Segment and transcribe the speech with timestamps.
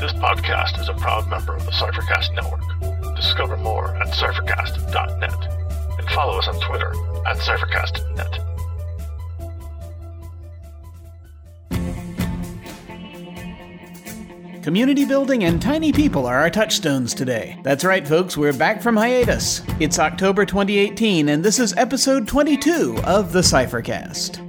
[0.00, 3.16] This podcast is a proud member of the Cyphercast Network.
[3.16, 6.92] Discover more at cyphercast.net and follow us on Twitter
[7.26, 8.44] at cyphercastnet.
[14.62, 17.58] Community building and tiny people are our touchstones today.
[17.64, 19.62] That's right, folks, we're back from hiatus.
[19.80, 24.47] It's October 2018, and this is episode 22 of the Cyphercast.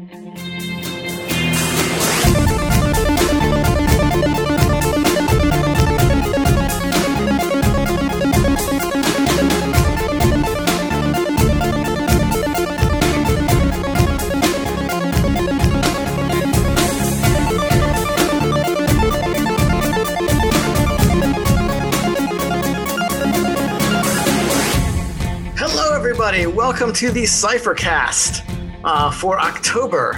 [26.80, 28.42] Welcome to the Cyphercast
[28.86, 30.14] uh, for October.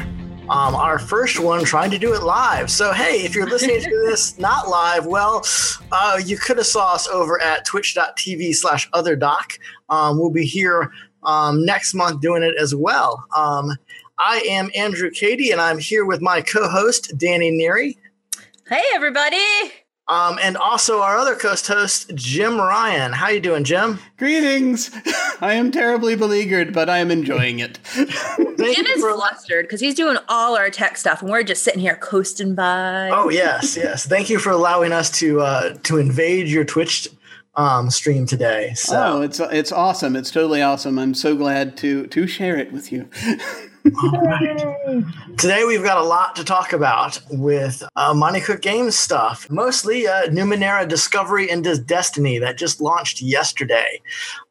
[0.47, 2.69] Um, our first one trying to do it live.
[2.69, 5.43] So, hey, if you're listening to this not live, well,
[5.91, 9.57] uh, you could have saw us over at twitch.tv slash otherdoc.
[9.89, 10.91] Um, we'll be here
[11.23, 13.25] um, next month doing it as well.
[13.35, 13.71] Um,
[14.19, 17.97] I am Andrew Cady, and I'm here with my co host, Dani Neary.
[18.67, 19.41] Hey, everybody.
[20.11, 23.13] Um, and also our other coast host, Jim Ryan.
[23.13, 23.99] How you doing, Jim?
[24.17, 24.91] Greetings!
[25.39, 27.79] I am terribly beleaguered, but I am enjoying it.
[27.95, 31.95] Jim is flustered because he's doing all our tech stuff, and we're just sitting here
[31.95, 33.09] coasting by.
[33.09, 34.05] Oh yes, yes.
[34.05, 37.07] Thank you for allowing us to uh, to invade your Twitch
[37.55, 38.73] um, stream today.
[38.75, 40.15] So Oh, it's it's awesome.
[40.15, 40.97] It's totally awesome.
[40.99, 43.09] I'm so glad to to share it with you.
[43.83, 45.03] right.
[45.37, 49.49] Today we've got a lot to talk about with uh, Monte Cook Games stuff.
[49.49, 54.01] Mostly uh, Numenera Discovery and Des- Destiny that just launched yesterday.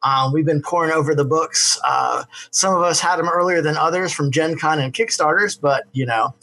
[0.03, 1.79] Um, we've been pouring over the books.
[1.85, 5.85] Uh, some of us had them earlier than others from Gen Con and Kickstarters, but
[5.93, 6.35] you know,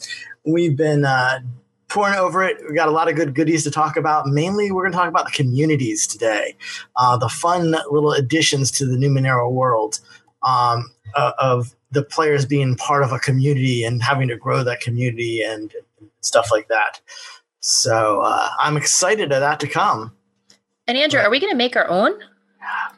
[0.46, 1.40] we've been uh,
[1.89, 2.58] pouring over it.
[2.69, 4.27] We got a lot of good goodies to talk about.
[4.27, 6.55] Mainly, we're going to talk about the communities today,
[6.97, 10.00] uh, the fun little additions to the Numenera world
[10.43, 14.81] um, uh, of the players being part of a community and having to grow that
[14.81, 15.72] community and
[16.21, 17.00] stuff like that.
[17.60, 20.12] So uh, I'm excited of that to come.
[20.87, 22.12] And Andrew, are we going to make our own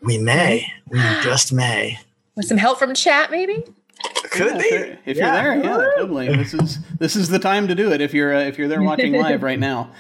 [0.03, 1.99] We may, we just may.
[2.37, 3.31] with some help from chat?
[3.31, 3.65] Maybe.
[4.31, 4.65] Could Yeah, be.
[4.65, 5.43] if you're, if Yeah.
[5.43, 6.29] you're there, yeah, totally.
[6.37, 8.01] This is this is the time to do it.
[8.01, 9.91] If you're uh, if you're there watching live right now,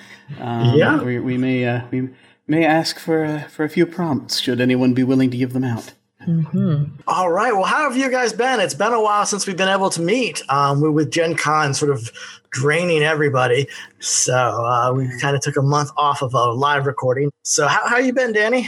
[0.40, 1.02] um, Yeah.
[1.02, 2.08] we, we may uh, we
[2.46, 5.64] may ask for uh, for a few prompts should anyone be willing to give them
[5.64, 5.92] out.
[7.08, 7.52] All right.
[7.52, 8.60] Well, how have you guys been?
[8.60, 10.42] It's been a while since we've been able to meet.
[10.50, 12.10] Um, we're with Gen Con sort of
[12.50, 13.66] draining everybody.
[14.00, 17.30] So uh, we kind of took a month off of a live recording.
[17.42, 18.66] So how, how you been, Dani?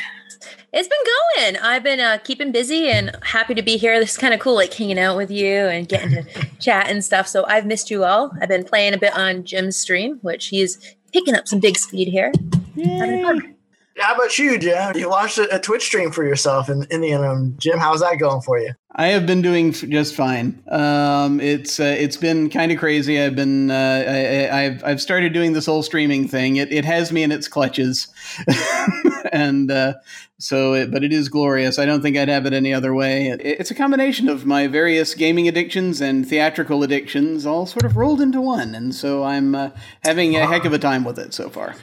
[0.75, 1.56] It's been going.
[1.62, 3.99] I've been uh, keeping busy and happy to be here.
[4.00, 6.25] This is kind of cool, like hanging out with you and getting to
[6.60, 7.28] chat and stuff.
[7.28, 8.33] So I've missed you all.
[8.41, 10.78] I've been playing a bit on Jim's stream, which he's
[11.12, 12.32] picking up some big speed here.
[12.77, 13.55] Having fun.
[13.99, 14.97] How about you, Jim?
[14.97, 17.55] You launched a, a Twitch stream for yourself in, in the interim.
[17.59, 18.72] Jim, how's that going for you?
[18.94, 20.62] I have been doing just fine.
[20.71, 23.21] Um, it's uh, it's been kind of crazy.
[23.21, 26.56] I've been uh, I, I- I've I've started doing this whole streaming thing.
[26.56, 28.09] It it has me in its clutches,
[29.32, 29.94] and uh,
[30.38, 31.78] so it, but it is glorious.
[31.78, 33.28] I don't think I'd have it any other way.
[33.28, 37.97] It, it's a combination of my various gaming addictions and theatrical addictions, all sort of
[37.97, 39.70] rolled into one, and so I'm uh,
[40.04, 41.75] having a heck of a time with it so far.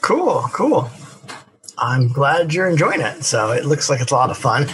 [0.00, 0.90] Cool, cool.
[1.78, 3.24] I'm glad you're enjoying it.
[3.24, 4.66] So it looks like it's a lot of fun.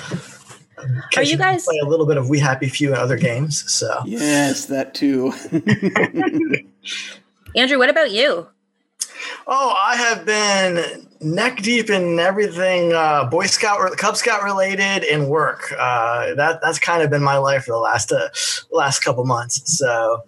[1.17, 1.65] Are you guys?
[1.65, 3.71] play a little bit of We Happy Few and other games?
[3.71, 5.33] So Yes, that too.
[7.57, 8.49] Andrew, what about you?
[9.47, 15.05] Oh, I have been neck deep in everything uh, Boy Scout, or Cub Scout related,
[15.05, 15.73] and work.
[15.79, 18.29] Uh, that that's kind of been my life for the last uh,
[18.73, 19.79] last couple months.
[19.79, 20.23] So,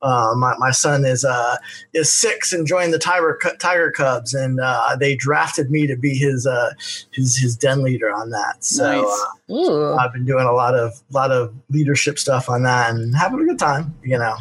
[0.00, 1.56] uh, my my son is uh,
[1.92, 6.14] is six and joined the Tiger Tiger Cubs, and uh, they drafted me to be
[6.14, 6.70] his uh,
[7.10, 8.64] his his den leader on that.
[8.64, 9.02] So.
[9.02, 9.26] Nice.
[9.50, 13.40] Uh, I've been doing a lot of lot of leadership stuff on that and having
[13.40, 14.34] a good time, you know.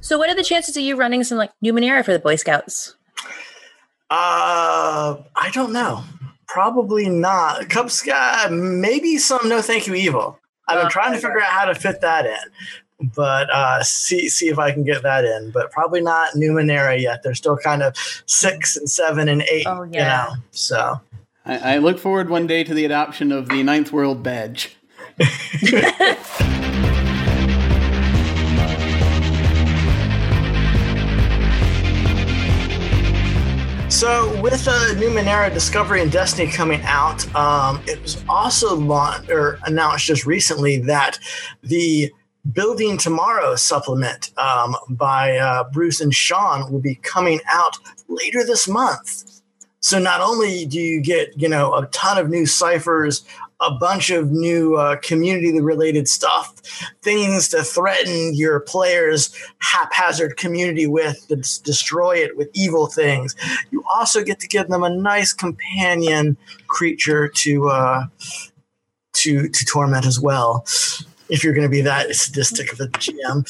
[0.00, 2.96] So, what are the chances of you running some like Numenera for the Boy Scouts?
[4.10, 6.04] Uh, I don't know.
[6.48, 7.68] Probably not.
[7.68, 10.38] Cub Scout, maybe some No Thank You Evil.
[10.68, 14.28] I've been Oh, trying to figure out how to fit that in, but uh, see
[14.28, 15.50] see if I can get that in.
[15.52, 17.22] But probably not Numenera yet.
[17.22, 19.66] They're still kind of six and seven and eight.
[19.66, 20.26] Oh, You yeah.
[20.28, 21.00] know, so
[21.44, 24.76] I, I look forward one day to the adoption of the Ninth World Badge.
[33.96, 39.58] So, with uh, Numenera Discovery and Destiny coming out, um, it was also launched or
[39.64, 41.18] announced just recently that
[41.62, 42.12] the
[42.52, 48.68] Building Tomorrow supplement um, by uh, Bruce and Sean will be coming out later this
[48.68, 49.40] month.
[49.80, 53.24] So not only do you get, you know, a ton of new ciphers,
[53.60, 56.54] a bunch of new uh, community related stuff,
[57.02, 63.34] things to threaten your players' haphazard community with, to destroy it with evil things.
[63.70, 66.36] You also get to give them a nice companion
[66.66, 68.04] creature to uh,
[69.14, 70.66] to to torment as well.
[71.28, 73.44] If you're going to be that sadistic of a GM.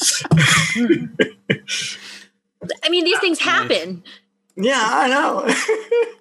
[2.83, 4.03] I mean, these things happen.
[4.55, 5.47] Yeah, I know.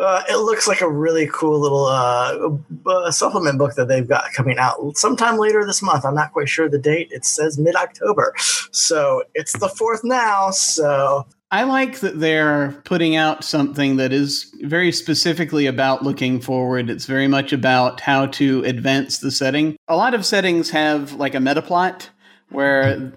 [0.00, 4.58] Uh, it looks like a really cool little uh, supplement book that they've got coming
[4.58, 6.04] out sometime later this month.
[6.04, 7.08] I'm not quite sure the date.
[7.10, 8.34] It says mid October.
[8.70, 10.50] So it's the fourth now.
[10.50, 16.88] So I like that they're putting out something that is very specifically about looking forward.
[16.88, 19.76] It's very much about how to advance the setting.
[19.88, 22.10] A lot of settings have like a meta plot
[22.50, 23.12] where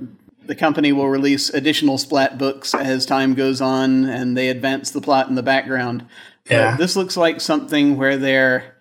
[0.46, 5.02] the company will release additional splat books as time goes on and they advance the
[5.02, 6.06] plot in the background.
[6.50, 6.75] Yeah.
[6.75, 8.75] this looks like something where they're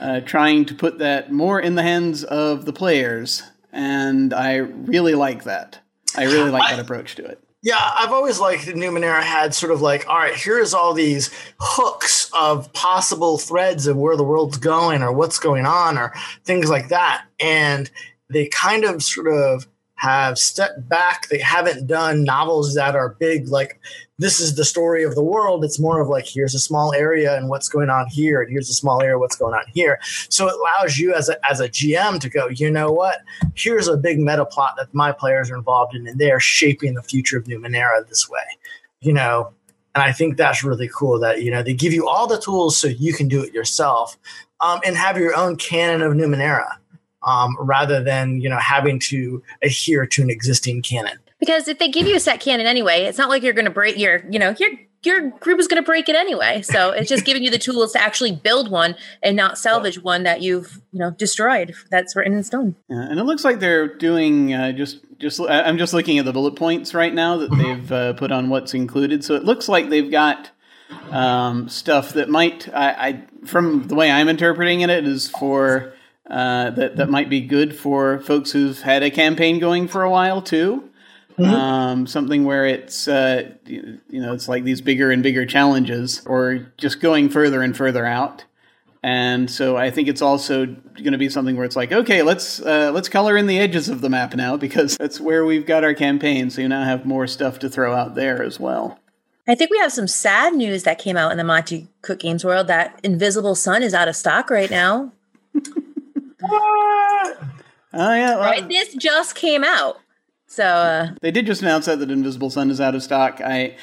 [0.00, 5.14] uh, trying to put that more in the hands of the players, and I really
[5.14, 5.78] like that.
[6.16, 7.40] I really like I, that approach to it.
[7.62, 11.30] Yeah, I've always liked that Numenera had sort of like, all right, here's all these
[11.58, 16.12] hooks of possible threads of where the world's going or what's going on or
[16.44, 17.24] things like that.
[17.40, 17.90] And
[18.28, 19.66] they kind of sort of
[20.04, 21.28] have stepped back.
[21.28, 23.80] They haven't done novels that are big, like
[24.18, 25.64] this is the story of the world.
[25.64, 28.68] It's more of like here's a small area and what's going on here, and here's
[28.68, 29.98] a small area what's going on here.
[30.28, 33.22] So it allows you as a as a GM to go, you know what?
[33.54, 37.02] Here's a big meta plot that my players are involved in, and they're shaping the
[37.02, 38.44] future of Numenera this way.
[39.00, 39.54] You know,
[39.94, 42.78] and I think that's really cool that you know they give you all the tools
[42.78, 44.18] so you can do it yourself,
[44.60, 46.76] um, and have your own canon of Numenera.
[47.26, 51.88] Um, rather than you know having to adhere to an existing canon because if they
[51.88, 54.38] give you a set canon anyway, it's not like you're going to break your, you
[54.38, 54.70] know, your
[55.02, 56.62] your group is going to break it anyway.
[56.62, 60.22] So it's just giving you the tools to actually build one and not salvage one
[60.22, 61.74] that you've, you know, destroyed.
[61.90, 62.76] That's written in stone.
[62.88, 65.40] Yeah, and it looks like they're doing uh, just just.
[65.40, 68.72] I'm just looking at the bullet points right now that they've uh, put on what's
[68.74, 69.24] included.
[69.24, 70.50] So it looks like they've got
[71.10, 75.92] um, stuff that might, I, I, from the way I'm interpreting it, it is for.
[76.28, 80.10] Uh, that that might be good for folks who've had a campaign going for a
[80.10, 80.88] while too.
[81.38, 81.52] Mm-hmm.
[81.52, 86.72] Um, something where it's uh, you know it's like these bigger and bigger challenges, or
[86.78, 88.44] just going further and further out.
[89.02, 92.62] And so I think it's also going to be something where it's like, okay, let's
[92.62, 95.84] uh, let's color in the edges of the map now because that's where we've got
[95.84, 96.48] our campaign.
[96.48, 98.98] So you now have more stuff to throw out there as well.
[99.46, 102.46] I think we have some sad news that came out in the Monte Cook Games
[102.46, 105.12] world that Invisible Sun is out of stock right now.
[107.96, 108.68] Oh yeah, well, right.
[108.68, 109.98] This just came out.
[110.46, 113.40] So uh, they did just announce that that Invisible Sun is out of stock.
[113.40, 113.76] I,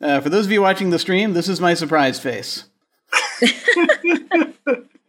[0.00, 2.64] uh, for those of you watching the stream, this is my surprise face.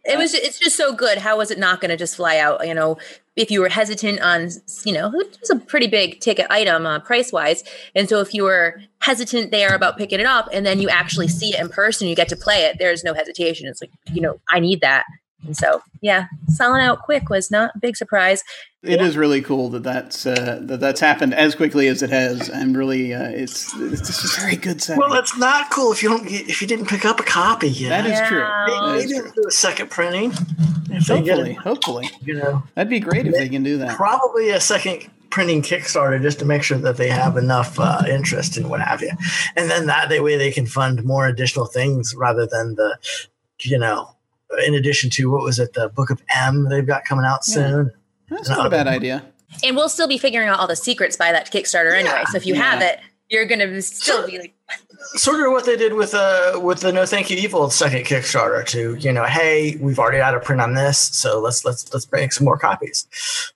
[0.08, 0.34] it was.
[0.34, 1.18] It's just so good.
[1.18, 2.66] How was it not going to just fly out?
[2.66, 2.98] You know,
[3.36, 4.50] if you were hesitant on,
[4.84, 7.62] you know, it was a pretty big ticket item uh, price wise,
[7.94, 11.28] and so if you were hesitant there about picking it up, and then you actually
[11.28, 12.76] see it in person, you get to play it.
[12.78, 13.68] There's no hesitation.
[13.68, 15.04] It's like, you know, I need that.
[15.46, 18.42] And so, yeah, selling out quick was not a big surprise.
[18.82, 19.06] It yeah.
[19.06, 22.48] is really cool that that's uh, that that's happened as quickly as it has.
[22.50, 24.98] I'm really uh, it's it's just a very good set.
[24.98, 27.68] Well, it's not cool if you don't get, if you didn't pick up a copy
[27.68, 28.02] yet.
[28.02, 28.46] That is true.
[28.66, 30.30] They, they didn't do a second printing.
[30.30, 33.96] hopefully, hopefully, you know, that'd be great if they can do that.
[33.96, 38.56] Probably a second printing Kickstarter just to make sure that they have enough uh, interest
[38.56, 39.10] and what have you,
[39.56, 42.96] and then that way they can fund more additional things rather than the
[43.60, 44.14] you know
[44.66, 47.90] in addition to what was it, the Book of M they've got coming out soon.
[48.30, 48.36] Yeah.
[48.36, 49.24] That's not a bad idea.
[49.64, 52.10] And we'll still be figuring out all the secrets by that Kickstarter yeah.
[52.10, 52.24] anyway.
[52.30, 52.62] So if you yeah.
[52.62, 53.00] have it,
[53.30, 54.54] you're going to still be like
[55.14, 58.66] sort of what they did with uh with the No Thank You Evil second Kickstarter
[58.68, 62.10] to you know hey we've already had a print on this so let's let's let's
[62.10, 63.06] make some more copies.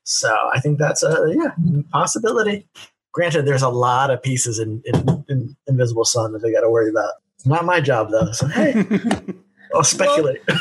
[0.04, 1.50] So I think that's a yeah
[1.90, 2.66] possibility.
[3.12, 6.70] Granted, there's a lot of pieces in, in, in Invisible Sun that they got to
[6.70, 7.10] worry about.
[7.36, 8.32] It's not my job though.
[8.32, 8.86] So hey.
[9.74, 10.40] I'll speculate.
[10.46, 10.58] Well,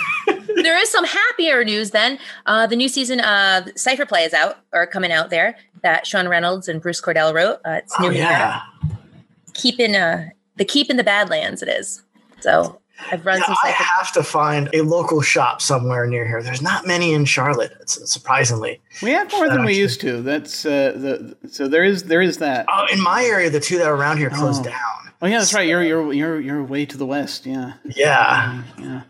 [0.61, 2.19] there is some happier news then.
[2.45, 6.27] Uh, the new season of Cypher Play is out or coming out there that Sean
[6.27, 7.59] Reynolds and Bruce Cordell wrote.
[7.65, 8.07] Uh, it's new.
[8.07, 8.61] Oh, yeah.
[9.53, 11.61] Keeping uh, the Keep in the Badlands.
[11.61, 12.03] It is.
[12.39, 13.55] So I've run yeah, some.
[13.63, 16.43] I have to find a local shop somewhere near here.
[16.43, 17.73] There's not many in Charlotte.
[17.87, 20.21] surprisingly, we have more than we used to.
[20.21, 22.65] That's uh, the so there is there is that.
[22.69, 24.69] Oh, in my area, the two that are around here closed oh.
[24.69, 25.13] down.
[25.21, 25.67] Oh yeah, that's right.
[25.67, 27.45] You're you're you're you're way to the west.
[27.45, 27.73] Yeah.
[27.85, 28.63] Yeah.
[28.79, 29.01] Yeah.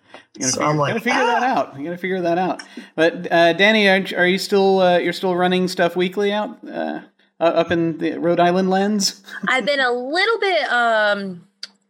[0.41, 1.39] You gotta, so figure, I'm like, gotta figure ah!
[1.39, 1.77] that out.
[1.77, 2.63] You gotta figure that out.
[2.95, 7.01] But uh, Dani, are, are, you still uh, you're still running stuff weekly out uh,
[7.39, 9.21] up in the Rhode Island lands?
[9.48, 11.48] I've been a little bit um,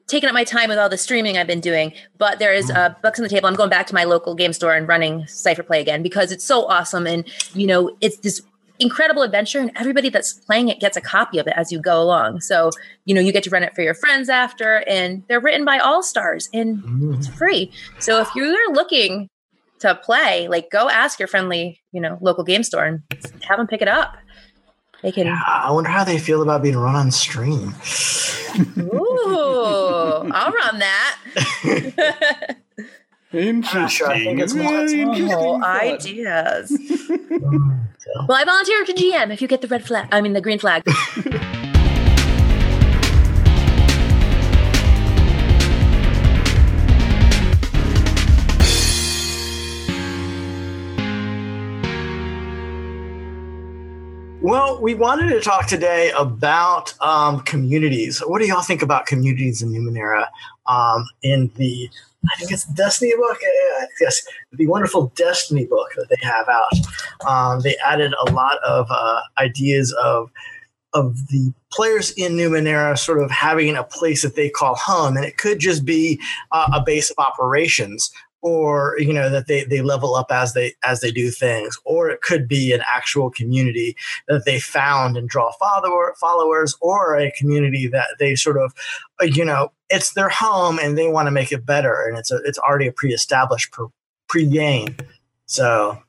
[0.08, 1.93] taken up my time with all the streaming I've been doing.
[2.17, 3.48] But there is uh, books on the table.
[3.48, 6.43] I'm going back to my local game store and running Cypher Play again because it's
[6.43, 7.08] so awesome.
[7.08, 8.41] And you know, it's this
[8.81, 12.01] incredible adventure and everybody that's playing it gets a copy of it as you go
[12.01, 12.41] along.
[12.41, 12.71] So
[13.05, 15.77] you know you get to run it for your friends after and they're written by
[15.77, 17.17] all stars and mm.
[17.17, 17.71] it's free.
[18.00, 19.29] So if you're looking
[19.79, 23.01] to play like go ask your friendly you know local game store and
[23.47, 24.17] have them pick it up.
[25.01, 27.73] They can yeah, i wonder how they feel about being run on stream.
[28.77, 31.17] Ooh i'll run that
[33.33, 33.88] Interesting.
[33.88, 34.09] Sure.
[34.09, 36.69] I think it's oh, ideas.
[38.27, 40.09] well, I volunteer to GM if you get the red flag.
[40.11, 40.83] I mean, the green flag.
[54.43, 58.21] Well, we wanted to talk today about um, communities.
[58.25, 60.25] What do y'all think about communities in Numenera
[60.65, 61.91] um, in the
[62.29, 63.39] I think it's Destiny book.
[63.99, 67.27] Yes, the wonderful Destiny book that they have out.
[67.27, 70.29] Um, they added a lot of uh, ideas of
[70.93, 75.25] of the players in Numenera sort of having a place that they call home, and
[75.25, 76.19] it could just be
[76.51, 78.11] uh, a base of operations,
[78.41, 82.10] or you know that they they level up as they as they do things or
[82.10, 83.95] it could be an actual community
[84.27, 88.74] that they found and draw follower followers or a community that they sort of
[89.21, 92.31] uh, you know it's their home and they want to make it better and it's
[92.31, 93.74] a, it's already a pre-established
[94.27, 94.95] pre-game.
[95.45, 96.01] So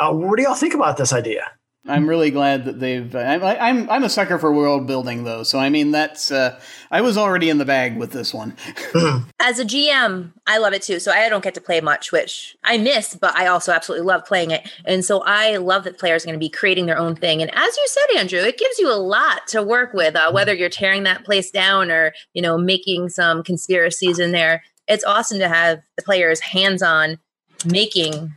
[0.00, 1.50] uh, what do y'all think about this idea
[1.88, 3.14] I'm really glad that they've.
[3.16, 6.30] I'm I'm I'm a sucker for world building though, so I mean that's.
[6.30, 6.60] Uh,
[6.90, 8.54] I was already in the bag with this one.
[9.40, 11.00] As a GM, I love it too.
[11.00, 14.26] So I don't get to play much, which I miss, but I also absolutely love
[14.26, 14.70] playing it.
[14.84, 17.40] And so I love that players are going to be creating their own thing.
[17.40, 20.14] And as you said, Andrew, it gives you a lot to work with.
[20.14, 24.62] Uh, whether you're tearing that place down or you know making some conspiracies in there,
[24.86, 27.18] it's awesome to have the players hands on
[27.64, 28.34] making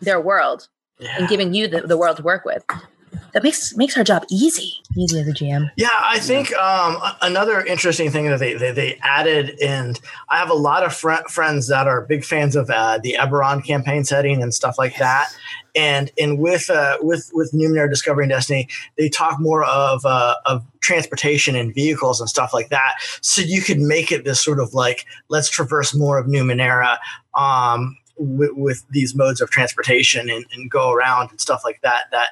[0.00, 1.16] their world yeah.
[1.18, 2.64] and giving you the, the world to work with.
[3.32, 5.70] That makes makes our job easy, easy as a GM.
[5.76, 10.50] Yeah, I think um, another interesting thing that they, they, they added, and I have
[10.50, 14.42] a lot of fr- friends that are big fans of uh, the Eberron campaign setting
[14.42, 15.00] and stuff like yes.
[15.00, 15.36] that.
[15.74, 20.36] And and with uh, with with Numenera Discovery and Destiny, they talk more of uh,
[20.46, 22.94] of transportation and vehicles and stuff like that.
[23.20, 26.96] So you could make it this sort of like let's traverse more of Numenera.
[27.34, 32.28] Um, with, these modes of transportation and, and, go around and stuff like that that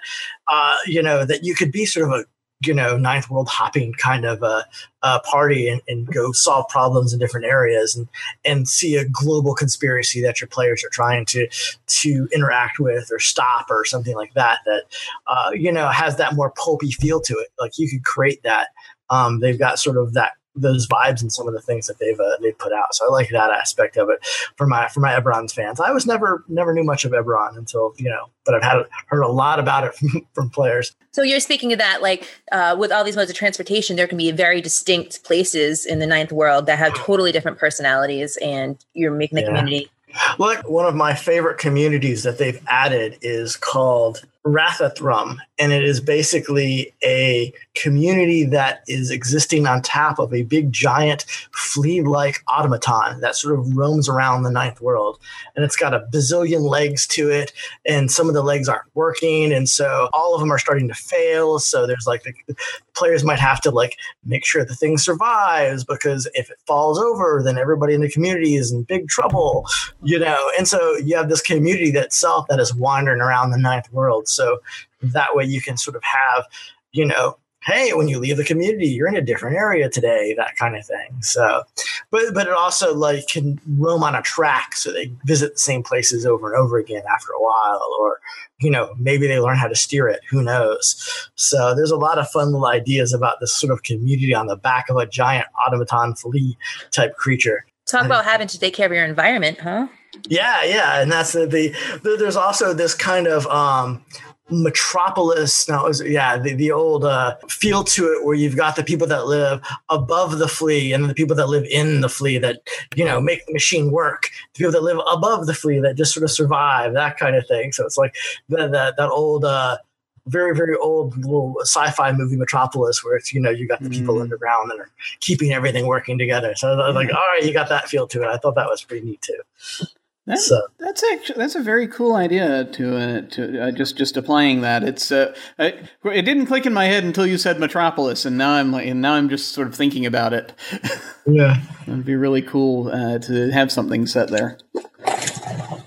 [0.48, 2.24] uh, you know that you could be sort of a
[2.66, 4.64] you know ninth world hopping kind of a,
[5.02, 8.08] a party and, and, go solve problems in different areas and
[8.44, 11.48] and see a global conspiracy that your players are trying to
[11.86, 14.82] to interact with or stop or something like that that
[15.26, 17.48] uh, you know has that more pulpy feel to it.
[17.58, 18.68] Like you could create that.
[19.10, 22.18] Um, they've got sort of that those vibes and some of the things that they've
[22.18, 22.94] uh, they've put out.
[22.94, 24.24] So I like that aspect of it
[24.56, 25.80] for my for my Eberron's fans.
[25.80, 29.22] I was never never knew much of Eberron until you know, but I've had heard
[29.22, 30.94] a lot about it from, from players.
[31.12, 34.18] So you're speaking of that, like uh, with all these modes of transportation, there can
[34.18, 39.12] be very distinct places in the ninth world that have totally different personalities, and you're
[39.12, 39.48] making the yeah.
[39.48, 39.90] community.
[40.38, 46.00] Look, one of my favorite communities that they've added is called Rathathrum, and it is
[46.00, 53.36] basically a community that is existing on top of a big giant flea-like automaton that
[53.36, 55.18] sort of roams around the ninth world.
[55.56, 57.54] And it's got a bazillion legs to it
[57.86, 60.94] and some of the legs aren't working and so all of them are starting to
[60.94, 61.58] fail.
[61.58, 62.54] So there's like the
[62.94, 67.42] players might have to like make sure the thing survives because if it falls over
[67.44, 69.66] then everybody in the community is in big trouble
[70.02, 70.50] you know?
[70.56, 74.28] And so you have this community that itself that is wandering around the ninth world.
[74.28, 74.58] So
[75.02, 76.44] that way you can sort of have
[76.92, 77.36] you know
[77.66, 80.86] hey, when you leave the community, you're in a different area today, that kind of
[80.86, 81.22] thing.
[81.22, 81.62] So,
[82.10, 85.82] but but it also like can roam on a track, so they visit the same
[85.82, 88.20] places over and over again after a while, or
[88.60, 90.20] you know maybe they learn how to steer it.
[90.30, 91.30] Who knows?
[91.34, 94.56] So there's a lot of fun little ideas about this sort of community on the
[94.56, 96.56] back of a giant automaton flea
[96.90, 97.64] type creature.
[97.86, 99.88] Talk about having to take care of your environment, huh?
[100.28, 101.68] Yeah, yeah, and that's the, the,
[102.02, 104.04] the there's also this kind of um,
[104.50, 105.68] metropolis.
[105.68, 109.06] Now was yeah the, the old uh, feel to it where you've got the people
[109.06, 112.60] that live above the flea and the people that live in the flea that
[112.94, 114.28] you know make the machine work.
[114.52, 117.46] The people that live above the flea that just sort of survive that kind of
[117.46, 117.72] thing.
[117.72, 118.14] So it's like
[118.50, 119.78] that that, that old uh,
[120.26, 124.16] very very old little sci-fi movie metropolis where it's you know you got the people
[124.16, 124.22] mm.
[124.22, 126.54] underground that are keeping everything working together.
[126.54, 128.28] So I was like all right you got that feel to it.
[128.28, 129.86] I thought that was pretty neat too
[130.26, 130.58] That's, so.
[130.78, 134.82] that's actually that's a very cool idea to uh, to uh, just just applying that.
[134.82, 138.52] It's uh, I, it didn't click in my head until you said Metropolis, and now
[138.54, 140.52] I'm like, and now I'm just sort of thinking about it.
[141.26, 144.58] Yeah, it'd be really cool uh, to have something set there.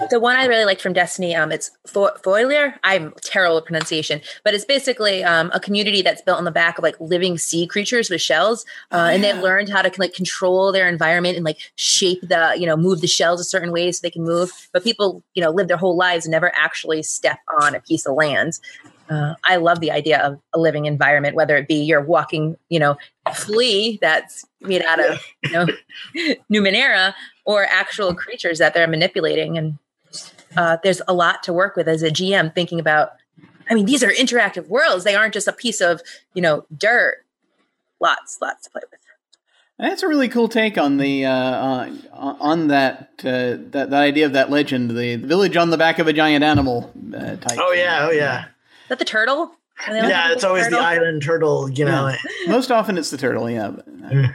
[0.09, 2.75] The one I really liked from Destiny, um, it's Fo- Foilier.
[2.83, 6.77] I'm terrible at pronunciation, but it's basically um, a community that's built on the back
[6.77, 10.71] of like living sea creatures with shells, uh, and they've learned how to like control
[10.71, 13.99] their environment and like shape the, you know, move the shells a certain way so
[14.01, 14.69] they can move.
[14.71, 18.05] But people, you know, live their whole lives and never actually step on a piece
[18.05, 18.59] of land.
[19.09, 22.79] Uh, I love the idea of a living environment, whether it be you're walking, you
[22.79, 22.97] know,
[23.33, 25.67] flea that's made out of, you know,
[26.51, 27.13] Numenera,
[27.45, 29.57] or actual creatures that they're manipulating.
[29.57, 29.77] And
[30.55, 33.11] uh, there's a lot to work with as a GM thinking about.
[33.69, 35.03] I mean, these are interactive worlds.
[35.03, 36.01] They aren't just a piece of,
[36.33, 37.25] you know, dirt.
[37.99, 38.99] Lots, lots to play with.
[39.79, 44.25] That's a really cool take on the uh, uh, on that, uh, that that idea
[44.25, 47.59] of that legend, the village on the back of a giant animal uh, type.
[47.59, 48.45] Oh yeah, oh yeah.
[48.87, 49.51] Is that the turtle?
[49.85, 50.79] Yeah, it's always turtle?
[50.79, 51.69] the island turtle.
[51.69, 52.17] You know, yeah.
[52.47, 53.49] most often it's the turtle.
[53.49, 53.71] Yeah.
[53.71, 54.27] But, uh,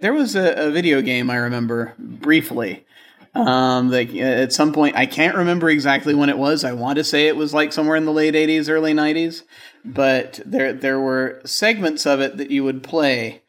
[0.00, 2.86] there was a, a, video game I remember briefly
[3.34, 6.62] um, that uh, at some point, I can't remember exactly when it was.
[6.62, 9.42] I want to say it was like somewhere in the late 80s, early 90s.
[9.84, 13.42] But there, there were segments of it that you would play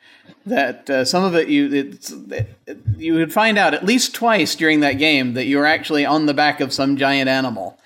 [0.47, 2.49] that uh, some of it you it,
[2.97, 6.25] you would find out at least twice during that game that you were actually on
[6.25, 7.77] the back of some giant animal.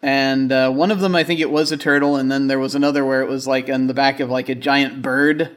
[0.00, 2.74] And uh, one of them, I think it was a turtle, and then there was
[2.74, 5.56] another where it was like on the back of like a giant bird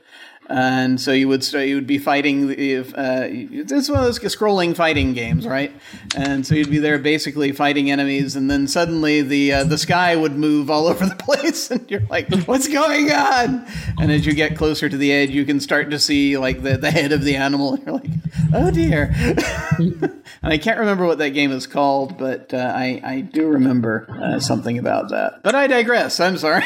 [0.52, 5.48] and so you would you would be fighting if uh, this was scrolling fighting games,
[5.48, 5.72] right?
[6.16, 10.16] And so you'd be there basically fighting enemies, and then suddenly the uh, the sky
[10.16, 13.66] would move all over the place, and you're like, "What's going on?"
[14.00, 16.78] And as you get closer to the edge, you can start to see like the,
[16.78, 17.74] the head of the animal.
[17.76, 18.10] And you're like,
[18.54, 19.14] "Oh dear."
[19.78, 24.08] and I can't remember what that game is called, but uh, I I do remember
[24.22, 25.44] uh, something about that.
[25.44, 26.20] But I digress.
[26.20, 26.66] I'm sorry.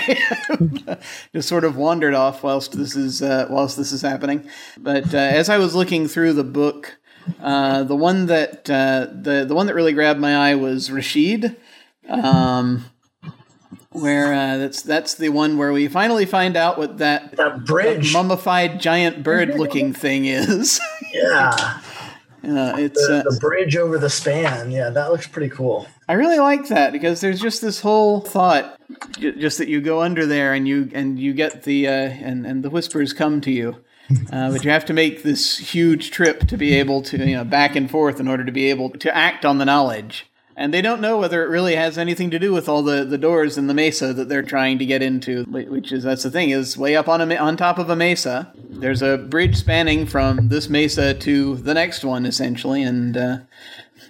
[1.33, 3.47] Just sort of wandered off whilst this is uh,
[3.77, 4.47] whilst this is happening.
[4.77, 6.97] But uh, as I was looking through the book,
[7.41, 11.55] uh, the one that uh, the the one that really grabbed my eye was Rashid,
[12.07, 12.85] um,
[13.91, 18.13] where uh, that's that's the one where we finally find out what that, that bridge
[18.13, 20.79] that mummified giant bird looking thing is.
[21.13, 21.81] yeah.
[22.45, 24.69] Uh, it's the, the, bridge over the span.
[24.69, 25.87] Yeah, that looks pretty cool.
[26.07, 28.79] I really like that because there's just this whole thought,
[29.19, 32.63] just that you go under there and you and you get the uh, and and
[32.63, 33.77] the whispers come to you,
[34.31, 37.43] uh, but you have to make this huge trip to be able to you know
[37.43, 40.27] back and forth in order to be able to act on the knowledge.
[40.57, 43.17] And they don't know whether it really has anything to do with all the, the
[43.17, 46.49] doors in the mesa that they're trying to get into which is that's the thing
[46.49, 50.47] is way up on a on top of a mesa there's a bridge spanning from
[50.47, 53.37] this mesa to the next one essentially and uh,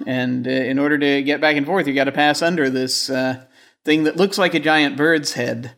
[0.05, 3.09] and uh, in order to get back and forth you got to pass under this
[3.09, 3.43] uh,
[3.83, 5.73] thing that looks like a giant bird's head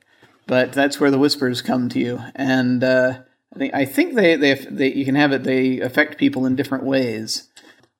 [0.45, 3.19] but that's where the whispers come to you and uh,
[3.55, 6.55] I think I think they, they they you can have it they affect people in
[6.55, 7.49] different ways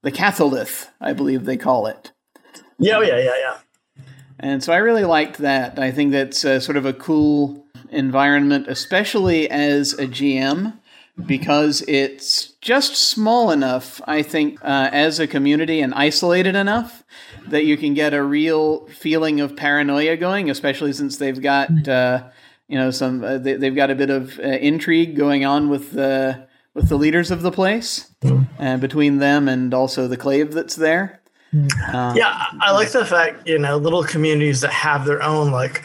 [0.02, 2.12] the catholith I believe they call it
[2.80, 3.58] yeah, oh, yeah, yeah, yeah.
[4.40, 5.80] And so I really liked that.
[5.80, 10.78] I think that's uh, sort of a cool environment, especially as a GM,
[11.26, 17.04] because it's just small enough, I think, uh, as a community and isolated enough
[17.48, 21.88] that you can get a real feeling of paranoia going, especially since they've got.
[21.88, 22.24] Uh,
[22.68, 25.92] you know, some uh, they, have got a bit of uh, intrigue going on with
[25.92, 28.80] the with the leaders of the place, mm.
[28.80, 31.22] between them and also the clave that's there.
[31.54, 35.82] Uh, yeah, I like the fact you know little communities that have their own like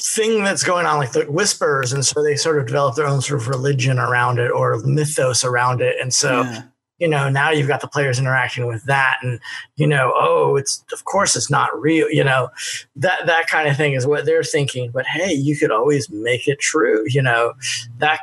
[0.00, 3.20] thing that's going on, like the whispers, and so they sort of develop their own
[3.20, 6.42] sort of religion around it or mythos around it, and so.
[6.42, 6.62] Yeah.
[6.98, 9.40] You know, now you've got the players interacting with that, and
[9.74, 12.08] you know, oh, it's of course it's not real.
[12.08, 12.48] You know,
[12.94, 14.92] that that kind of thing is what they're thinking.
[14.92, 17.04] But hey, you could always make it true.
[17.08, 17.54] You know,
[17.98, 18.20] that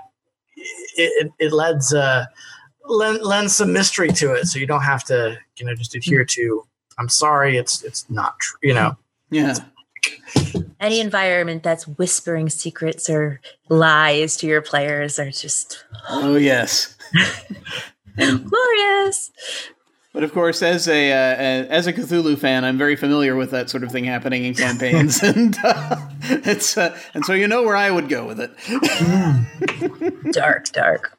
[0.56, 2.28] it, it lends uh,
[2.88, 6.24] lend, lends some mystery to it, so you don't have to you know just adhere
[6.24, 6.66] to
[7.00, 8.60] I'm sorry, it's it's not true.
[8.62, 8.98] You know.
[9.32, 9.56] Yeah.
[10.80, 16.96] Any environment that's whispering secrets or lies to your players are just oh yes,
[18.18, 19.32] glorious.
[20.12, 23.70] But of course, as a uh, as a Cthulhu fan, I'm very familiar with that
[23.70, 27.76] sort of thing happening in campaigns, and uh, it's uh, and so you know where
[27.76, 28.52] I would go with it.
[30.34, 31.18] dark, dark,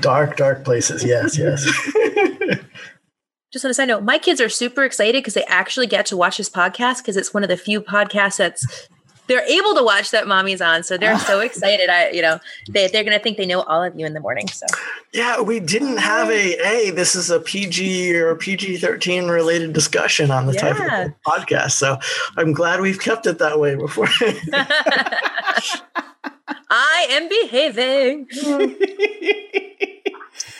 [0.00, 1.04] dark, dark places.
[1.04, 1.64] Yes, yes
[3.52, 6.16] just on a side note, my kids are super excited because they actually get to
[6.16, 8.88] watch this podcast because it's one of the few podcasts that's
[9.28, 11.88] they're able to watch that mommy's on, so they're so excited.
[11.88, 14.48] I, you know, they they're gonna think they know all of you in the morning.
[14.48, 14.66] So
[15.12, 20.30] yeah, we didn't have a hey, this is a PG or PG thirteen related discussion
[20.30, 20.60] on the yeah.
[20.60, 20.76] type
[21.08, 21.72] of podcast.
[21.72, 21.98] So
[22.36, 24.08] I'm glad we've kept it that way before.
[26.74, 28.28] I am behaving.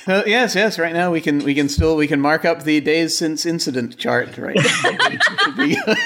[0.07, 0.79] Uh, yes, yes.
[0.79, 3.99] Right now we can we can still we can mark up the days since incident
[3.99, 4.37] chart.
[4.37, 4.57] Right.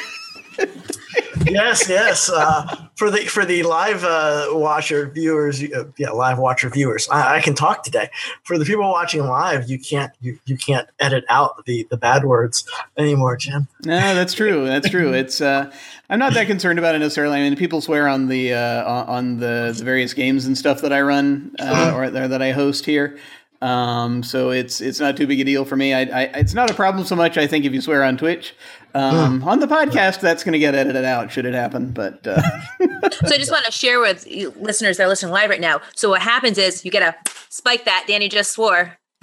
[1.46, 2.30] yes, yes.
[2.30, 7.36] Uh, for the for the live uh, watcher viewers, uh, yeah, live watcher viewers, I,
[7.36, 8.10] I, can talk today.
[8.44, 12.24] For the people watching live, you can't you, you can't edit out the the bad
[12.24, 13.68] words anymore, Jim.
[13.84, 14.66] No, that's true.
[14.66, 15.12] That's true.
[15.12, 15.70] It's uh,
[16.08, 17.38] I'm not that concerned about it necessarily.
[17.38, 20.92] I mean, people swear on the uh, on the, the various games and stuff that
[20.92, 23.18] I run uh, or that I host here.
[23.62, 25.94] Um, so it's it's not too big a deal for me.
[25.94, 27.38] I, I, it's not a problem so much.
[27.38, 28.54] I think if you swear on Twitch,
[28.94, 31.90] um, on the podcast, that's going to get edited out should it happen.
[31.90, 32.40] But uh.
[32.80, 35.80] so I just want to share with listeners that are listening live right now.
[35.94, 37.14] So what happens is you get to
[37.48, 38.06] spike that.
[38.08, 38.98] Dani just swore.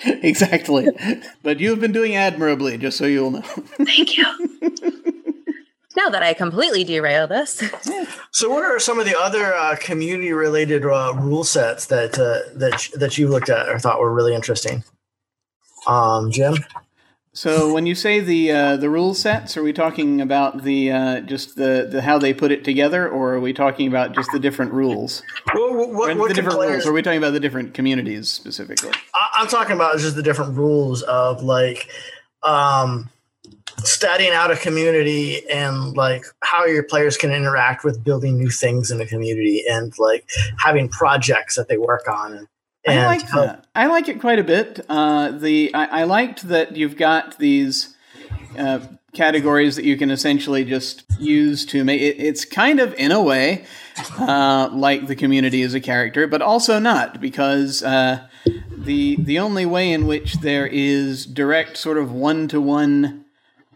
[0.00, 0.88] exactly.
[1.42, 3.42] But you've been doing admirably, just so you'll know.
[3.42, 4.24] Thank you.
[5.96, 7.62] Now that I completely derail this.
[8.30, 12.88] so, what are some of the other uh, community-related uh, rule sets that uh, that
[12.94, 14.84] that you looked at or thought were really interesting?
[15.86, 16.56] Um, Jim.
[17.36, 21.20] So when you say the uh, the rule sets, are we talking about the uh,
[21.20, 24.38] just the, the how they put it together, or are we talking about just the
[24.38, 25.22] different rules?
[25.52, 26.86] Well, what, what the different players, rules?
[26.86, 28.90] Or are we talking about the different communities specifically?
[29.14, 31.90] I, am talking about just the different rules of like
[32.42, 33.10] um,
[33.84, 38.90] studying out a community and like how your players can interact with building new things
[38.90, 40.28] in a community and like
[40.58, 42.48] having projects that they work on
[42.86, 43.66] and I like that.
[43.74, 44.86] I like it quite a bit.
[44.88, 47.96] Uh, the I, I, liked that you've got these
[48.56, 48.78] uh,
[49.12, 52.20] categories that you can essentially just use to make it.
[52.20, 53.64] It's kind of in a way
[54.18, 58.28] uh, like the community as a character, but also not because uh,
[58.70, 63.25] the the only way in which there is direct sort of one to one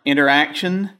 [0.05, 0.91] interaction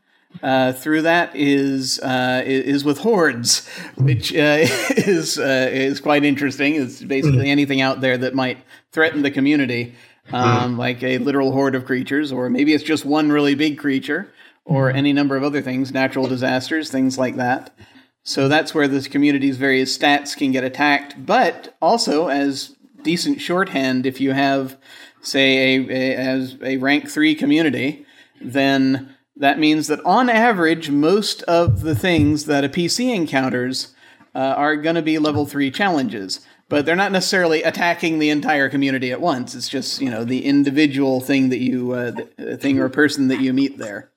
[0.43, 4.59] uh, through that is uh, is with hordes, which uh,
[4.97, 6.77] is uh, is quite interesting.
[6.77, 7.47] It's basically mm-hmm.
[7.47, 8.59] anything out there that might
[8.93, 9.95] threaten the community,
[10.33, 10.79] um, mm-hmm.
[10.79, 14.33] like a literal horde of creatures, or maybe it's just one really big creature,
[14.65, 14.99] or mm-hmm.
[14.99, 17.75] any number of other things, natural disasters, things like that.
[18.23, 24.05] So that's where this community's various stats can get attacked, but also as decent shorthand
[24.07, 24.77] if you have,
[25.23, 28.07] say, a, a as a rank three community,
[28.41, 33.95] then that means that on average, most of the things that a PC encounters
[34.35, 38.69] uh, are going to be level three challenges, but they're not necessarily attacking the entire
[38.69, 39.55] community at once.
[39.55, 42.13] It's just you know the individual thing that you uh,
[42.57, 44.11] thing or person that you meet there.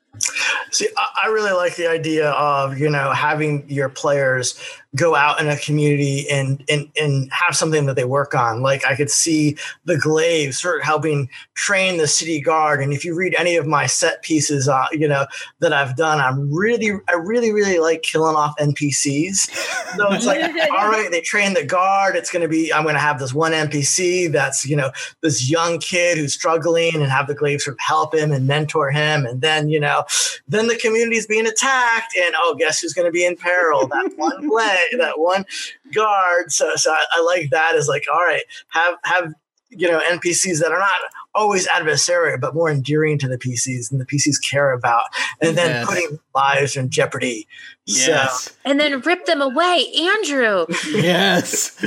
[0.71, 4.59] See, I really like the idea of you know having your players
[4.95, 8.61] go out in a community and and and have something that they work on.
[8.61, 12.81] Like I could see the glaive sort of helping train the city guard.
[12.81, 15.25] And if you read any of my set pieces, uh, you know
[15.59, 19.49] that I've done, I'm really, I really, really like killing off NPCs.
[19.95, 22.15] So it's like, all right, they train the guard.
[22.15, 25.49] It's going to be, I'm going to have this one NPC that's you know this
[25.49, 29.25] young kid who's struggling, and have the glaive sort of help him and mentor him,
[29.25, 30.03] and then you know,
[30.47, 33.87] then the community is being attacked, and oh, guess who's going to be in peril?
[33.87, 35.45] That one glaive that one
[35.93, 36.51] guard.
[36.51, 39.33] So, so I, I like that as like, all right, have have
[39.69, 40.99] you know NPCs that are not
[41.35, 45.03] always adversarial, but more endearing to the PCs and the PCs care about,
[45.41, 45.85] and then yes.
[45.85, 47.47] putting lives in jeopardy.
[47.85, 48.43] Yes.
[48.43, 48.51] So.
[48.65, 50.65] And then rip them away, Andrew.
[50.87, 51.77] Yes.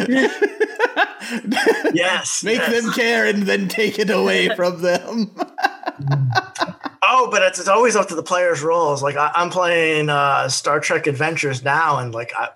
[1.94, 2.44] yes.
[2.44, 2.82] Make yes.
[2.82, 5.30] them care and then take it away from them.
[7.06, 9.02] oh, but it's, it's always up to the player's roles.
[9.02, 12.48] Like I, am playing uh, Star Trek Adventures now, and like I,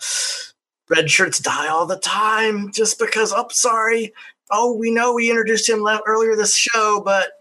[0.88, 3.32] red shirts die all the time just because.
[3.34, 4.12] Oh, sorry
[4.50, 7.32] oh, we know we introduced him earlier this show, but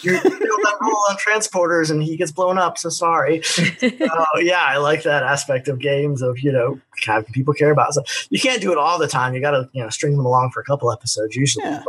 [0.00, 2.76] you're that role on transporters and he gets blown up.
[2.78, 3.42] So sorry.
[3.82, 7.94] uh, yeah, I like that aspect of games of you know having people care about.
[7.94, 9.34] So you can't do it all the time.
[9.34, 11.64] You got to you know string them along for a couple episodes usually.
[11.64, 11.82] Yeah.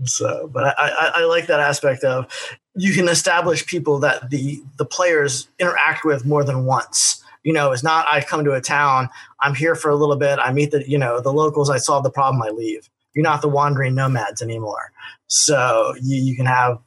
[0.05, 2.31] so, but I, I, I like that aspect of
[2.75, 7.71] you can establish people that the the players interact with more than once you know,
[7.71, 9.09] it's not I come to a town,
[9.39, 12.03] I'm here for a little bit, I meet the, you know, the locals, I solve
[12.03, 12.89] the problem, I leave.
[13.13, 14.91] You're not the wandering nomads anymore.
[15.27, 16.79] So you, you can have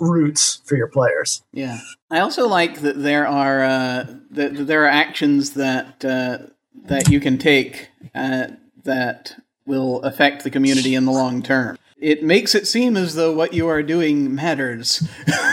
[0.00, 1.42] roots for your players.
[1.52, 1.78] Yeah.
[2.10, 6.38] I also like that there are uh, that there are actions that uh,
[6.84, 8.48] that you can take uh,
[8.84, 11.78] that will affect the community in the long term.
[12.02, 15.08] It makes it seem as though what you are doing matters.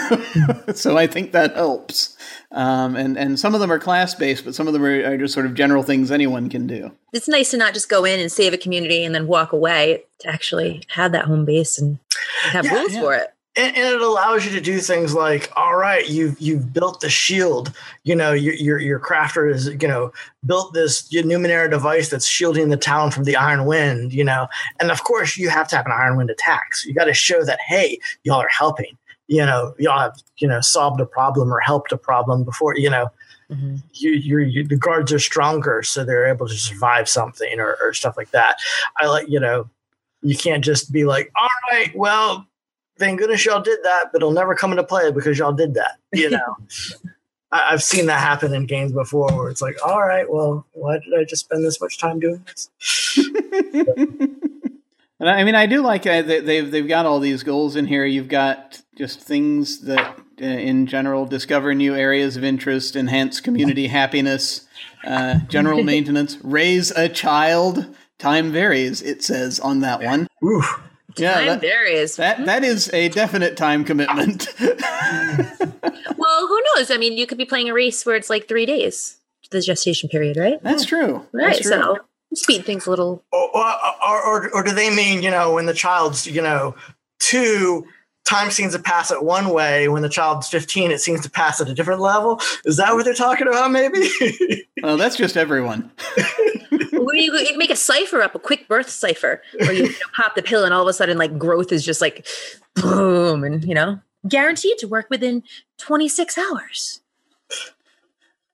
[0.74, 2.18] so I think that helps.
[2.52, 5.18] Um, and and some of them are class based, but some of them are, are,
[5.18, 6.92] just sort of general things anyone can do.
[7.14, 10.06] It's nice to not just go in and save a community and then walk away.
[10.22, 12.00] To actually have that home base and
[12.42, 13.02] have yeah, rules yeah.
[13.02, 13.34] for it.
[13.60, 17.74] And, it allows you to do things like, all right, you've you've built the shield.
[18.04, 20.12] You know, your your, your crafter is you know
[20.46, 24.14] built this Numenera device that's shielding the town from the Iron Wind.
[24.14, 24.48] You know,
[24.80, 26.76] and of course you have to have an Iron Wind attack.
[26.76, 28.98] So you got to show that hey, y'all are helping
[29.30, 32.90] you know y'all have you know solved a problem or helped a problem before you
[32.90, 33.08] know
[33.50, 33.78] mm-hmm.
[33.94, 37.94] you, you're, you, the guards are stronger so they're able to survive something or, or
[37.94, 38.58] stuff like that
[38.98, 39.70] i like you know
[40.22, 42.46] you can't just be like all right well
[43.00, 45.98] thank goodness y'all did that but it'll never come into play because y'all did that
[46.14, 46.58] you know
[47.52, 51.00] I, have seen that happen in games before where it's like all right well why
[51.00, 52.70] did i just spend this much time doing this
[55.20, 58.06] And I mean, I do like uh, they've they've got all these goals in here.
[58.06, 63.88] You've got just things that, uh, in general, discover new areas of interest, enhance community
[64.00, 64.66] happiness,
[65.04, 67.94] uh, general maintenance, raise a child.
[68.18, 69.02] Time varies.
[69.02, 70.28] It says on that one.
[70.44, 70.82] Oof.
[71.18, 72.16] Yeah, time that, varies.
[72.18, 72.46] That hmm?
[72.46, 74.48] that is a definite time commitment.
[74.60, 76.92] well, who knows?
[76.92, 79.18] I mean, you could be playing a race where it's like three days,
[79.52, 80.62] the gestation period, right?
[80.62, 81.26] That's true.
[81.32, 81.54] Right.
[81.54, 81.72] That's true.
[81.72, 81.98] So
[82.34, 83.24] speed things a little.
[83.32, 86.76] Or, or, or, or, do they mean, you know, when the child's, you know,
[87.20, 87.86] two,
[88.28, 89.88] time seems to pass it one way.
[89.88, 92.40] When the child's 15, it seems to pass at a different level.
[92.66, 94.10] Is that what they're talking about, maybe?
[94.84, 95.92] well, that's just everyone.
[97.14, 100.36] you, you make a cipher up, a quick birth cipher, where you, you know, pop
[100.36, 102.28] the pill and all of a sudden, like, growth is just like
[102.76, 105.44] boom, and, you know, guaranteed to work within
[105.78, 107.02] 26 hours.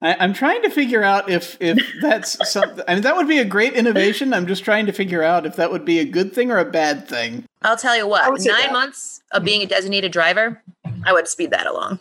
[0.02, 2.84] I, am trying to figure out if if that's something.
[2.88, 4.34] I mean, that would be a great innovation.
[4.34, 6.65] I'm just trying to figure out if that would be a good thing or a
[6.65, 7.46] bad thing.
[7.62, 8.28] I'll tell you what.
[8.28, 8.72] Nine that.
[8.72, 10.62] months of being a designated driver,
[11.06, 12.00] I would speed that along.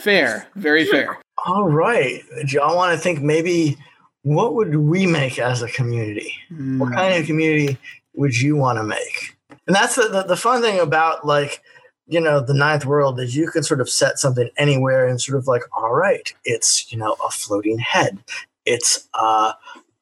[0.00, 1.20] fair, very fair.
[1.44, 3.76] All right, do y'all want to think maybe
[4.22, 6.34] what would we make as a community?
[6.52, 6.78] Mm.
[6.78, 7.76] What kind of community
[8.14, 9.36] would you want to make?
[9.66, 11.62] And that's the, the the fun thing about like
[12.06, 15.38] you know the ninth world is you can sort of set something anywhere and sort
[15.38, 18.18] of like all right it's you know a floating head
[18.66, 19.52] it's uh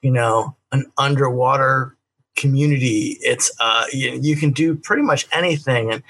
[0.01, 1.97] you know an underwater
[2.37, 6.03] community it's uh you, you can do pretty much anything and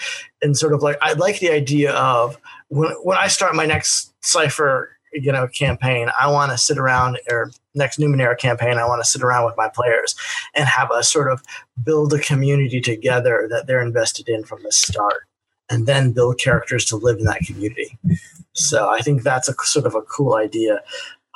[0.43, 4.13] and sort of like i like the idea of when when i start my next
[4.23, 9.03] cipher you know campaign i want to sit around or next numenera campaign i want
[9.03, 10.15] to sit around with my players
[10.55, 11.43] and have a sort of
[11.83, 15.25] build a community together that they're invested in from the start
[15.71, 17.97] and then build characters to live in that community.
[18.53, 20.81] So I think that's a sort of a cool idea.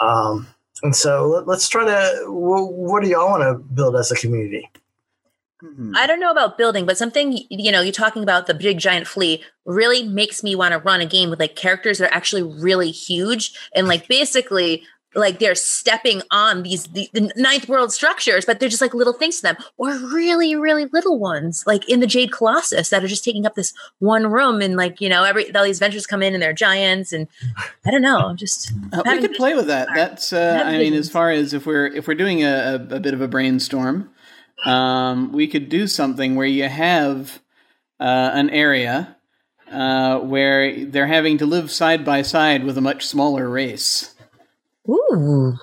[0.00, 0.48] Um,
[0.82, 2.24] and so let, us try to.
[2.26, 4.68] What do y'all want to build as a community?
[5.94, 9.06] I don't know about building, but something you know, you're talking about the big giant
[9.06, 12.42] flea really makes me want to run a game with like characters that are actually
[12.42, 14.82] really huge and like basically
[15.14, 19.12] like they're stepping on these the, the, ninth world structures, but they're just like little
[19.12, 23.08] things to them, or really, really little ones, like in the Jade Colossus that are
[23.08, 26.22] just taking up this one room, and like you know, every all these ventures come
[26.22, 27.28] in and they're giants, and
[27.84, 29.88] I don't know, I'm just uh, we could play with that.
[29.94, 32.46] That's uh, I mean, as far as if we're if we're doing a,
[32.90, 34.10] a, a bit of a brainstorm,
[34.64, 37.40] um, we could do something where you have
[38.00, 39.16] uh, an area
[39.70, 44.13] uh, where they're having to live side by side with a much smaller race.
[44.88, 45.56] Ooh.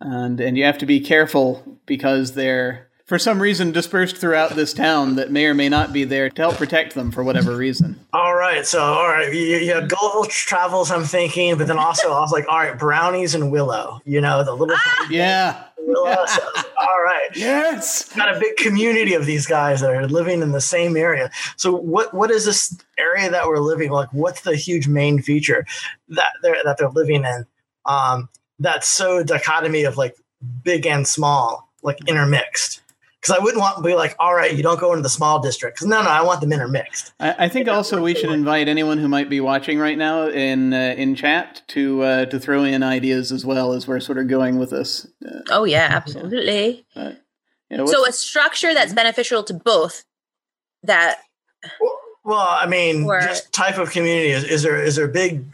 [0.00, 4.74] And and you have to be careful because they're for some reason dispersed throughout this
[4.74, 7.98] town that may or may not be there to help protect them for whatever reason.
[8.12, 10.90] All right, so all right, you, you had Gulliver's travels.
[10.90, 14.00] I'm thinking, but then also I was like, all right, brownies and Willow.
[14.04, 15.06] You know, the little ah!
[15.08, 15.62] yeah.
[15.78, 16.26] Willow.
[16.26, 16.42] So,
[16.80, 20.60] all right, yes, got a big community of these guys that are living in the
[20.60, 21.30] same area.
[21.56, 24.08] So what what is this area that we're living like?
[24.12, 25.64] What's the huge main feature
[26.08, 27.46] that they're that they're living in?
[27.84, 30.16] Um, that's so dichotomy of like
[30.62, 32.82] big and small, like intermixed.
[33.20, 35.40] Because I wouldn't want to be like, all right, you don't go into the small
[35.40, 35.76] district.
[35.76, 37.12] Because no, no, I want them intermixed.
[37.18, 40.72] I, I think also we should invite anyone who might be watching right now in
[40.72, 44.28] uh, in chat to uh, to throw in ideas as well as we're sort of
[44.28, 45.06] going with this.
[45.26, 46.86] Uh, oh yeah, absolutely.
[46.94, 47.14] Yeah.
[47.68, 50.04] But, so a structure that's beneficial to both.
[50.84, 51.18] That.
[51.80, 51.95] Well,
[52.26, 55.44] well, I mean, or, just type of community is, is there is there big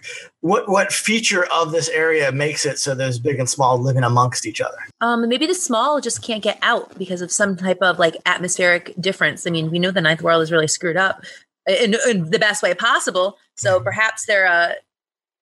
[0.40, 4.46] what what feature of this area makes it so there's big and small living amongst
[4.46, 4.78] each other?
[5.02, 8.94] Um, maybe the small just can't get out because of some type of like atmospheric
[8.98, 9.46] difference.
[9.46, 11.22] I mean, we know the ninth world is really screwed up
[11.66, 13.36] in, in the best way possible.
[13.54, 13.84] So mm-hmm.
[13.84, 14.72] perhaps they're uh,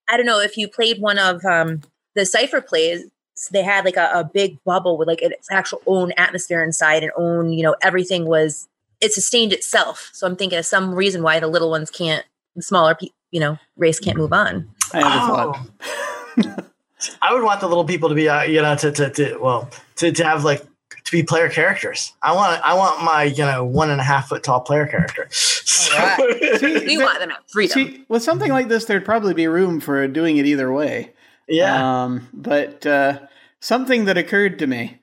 [0.08, 1.82] I don't know if you played one of um,
[2.16, 3.04] the cipher plays.
[3.52, 7.12] They had like a, a big bubble with like its actual own atmosphere inside and
[7.16, 8.68] own, you know, everything was
[9.00, 10.10] it sustained itself.
[10.12, 12.24] So I'm thinking of some reason why the little ones can't,
[12.56, 14.68] the smaller, pe- you know, race can't move on.
[14.92, 15.52] I have a Oh.
[15.52, 16.64] thought.
[17.22, 19.70] I would want the little people to be, uh, you know, to, to, to well,
[19.96, 20.60] to, to have like
[21.04, 22.12] to be player characters.
[22.22, 25.26] I want, I want my, you know, one and a half foot tall player character.
[25.30, 26.16] So-
[26.58, 27.74] See, We want them to have freedom.
[27.74, 31.12] See, with something like this, there'd probably be room for doing it either way.
[31.48, 33.20] yeah, Um, but uh,
[33.60, 34.98] something that occurred to me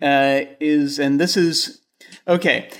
[0.00, 1.80] uh, is, and this is
[2.28, 2.70] okay.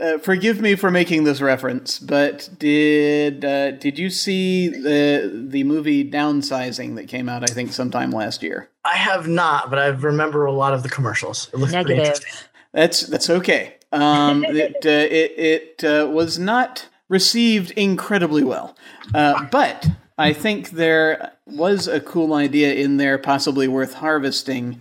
[0.00, 5.64] Uh, forgive me for making this reference, but did uh, did you see the the
[5.64, 7.42] movie Downsizing that came out?
[7.42, 8.68] I think sometime last year.
[8.84, 11.50] I have not, but I remember a lot of the commercials.
[11.52, 12.14] It looks pretty Negative.
[12.14, 12.48] interesting.
[12.72, 13.74] That's that's okay.
[13.90, 18.76] Um, it uh, it it uh, was not received incredibly well,
[19.14, 24.80] uh, but I think there was a cool idea in there, possibly worth harvesting.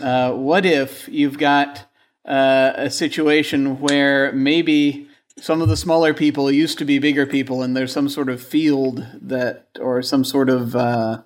[0.00, 1.87] Uh, what if you've got
[2.28, 5.08] uh, a situation where maybe
[5.40, 8.42] some of the smaller people used to be bigger people, and there's some sort of
[8.42, 11.22] field that, or some sort of uh,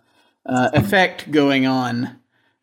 [0.46, 2.18] uh, effect going on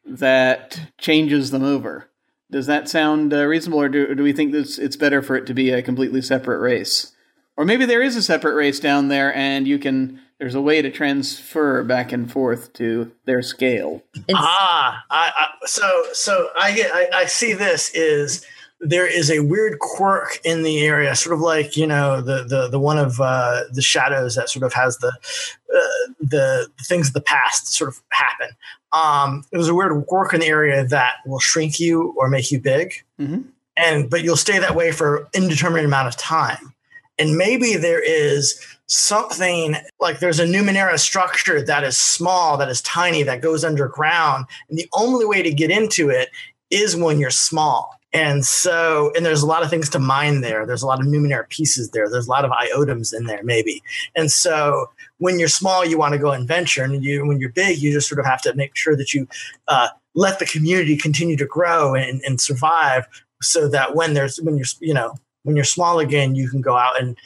[0.06, 2.10] that changes them over.
[2.50, 5.46] Does that sound uh, reasonable, or do, do we think that it's better for it
[5.48, 7.14] to be a completely separate race?
[7.60, 10.22] Or maybe there is a separate race down there, and you can.
[10.40, 14.02] There's a way to transfer back and forth to their scale.
[14.16, 18.46] It's- Ah, I, I, so so I get I, I see this is
[18.80, 22.70] there is a weird quirk in the area, sort of like you know the the
[22.70, 27.14] the one of uh, the shadows that sort of has the uh, the things of
[27.14, 28.56] the past sort of happen.
[28.94, 32.62] Um, there's a weird quirk in the area that will shrink you or make you
[32.62, 33.44] big, Mhm.
[33.76, 36.74] and but you'll stay that way for indeterminate amount of time.
[37.20, 42.82] And maybe there is something like there's a Numenera structure that is small, that is
[42.82, 44.46] tiny, that goes underground.
[44.70, 46.30] And the only way to get into it
[46.72, 48.00] is when you're small.
[48.12, 50.66] And so, and there's a lot of things to mine there.
[50.66, 52.10] There's a lot of Numenera pieces there.
[52.10, 53.84] There's a lot of iotums in there, maybe.
[54.16, 57.52] And so, when you're small, you want to go and venture, and you, when you're
[57.52, 59.28] big, you just sort of have to make sure that you
[59.68, 63.06] uh, let the community continue to grow and, and survive,
[63.44, 65.14] so that when there's when you're you know
[65.50, 67.18] when you're small again, you can go out and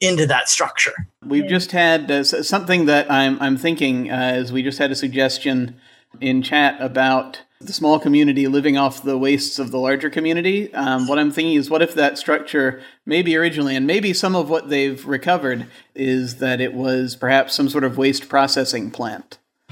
[0.00, 0.92] into that structure.
[1.24, 4.94] We've just had uh, something that I'm I'm thinking uh, is we just had a
[4.94, 5.80] suggestion
[6.20, 10.72] in chat about the small community living off the wastes of the larger community.
[10.74, 14.50] Um, what I'm thinking is, what if that structure, maybe originally, and maybe some of
[14.50, 19.38] what they've recovered is that it was perhaps some sort of waste processing plant.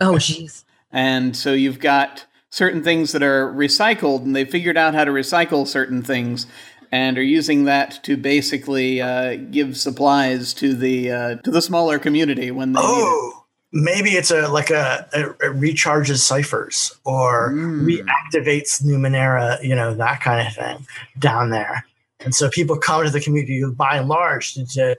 [0.00, 0.62] oh, jeez.
[0.92, 5.10] And so you've got certain things that are recycled, and they've figured out how to
[5.10, 6.46] recycle certain things,
[6.92, 11.98] and are using that to basically uh, give supplies to the uh, to the smaller
[11.98, 12.92] community when they need it.
[12.92, 17.86] Oh, maybe it's a like a, a, it recharges ciphers or Mm.
[17.86, 20.86] reactivates Numenera, you know that kind of thing
[21.18, 21.84] down there.
[22.20, 24.96] And so people come to the community by and large to to,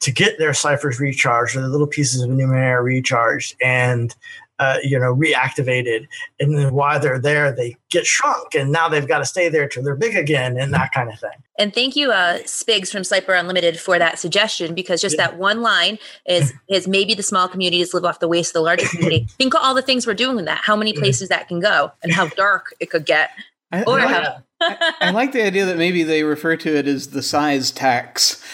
[0.00, 4.14] to get their ciphers recharged or the little pieces of Numenera recharged and.
[4.60, 6.06] Uh, you know, reactivated,
[6.38, 9.66] and then while they're there, they get shrunk, and now they've got to stay there
[9.66, 11.30] till they're big again, and that kind of thing.
[11.58, 15.28] And thank you, uh, Spigs from Sliper Unlimited, for that suggestion because just Yeah.
[15.28, 18.60] that one line is is maybe the small communities live off the waste of the
[18.60, 19.26] larger community.
[19.38, 21.92] Think of all the things we're doing with that, how many places that can go,
[22.02, 23.30] and how dark it could get.
[23.72, 26.76] I, Or I, how- like, I, I like the idea that maybe they refer to
[26.76, 28.44] it as the size tax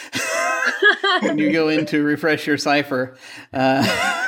[1.23, 3.17] when you go in to refresh your cipher.
[3.53, 4.26] Uh,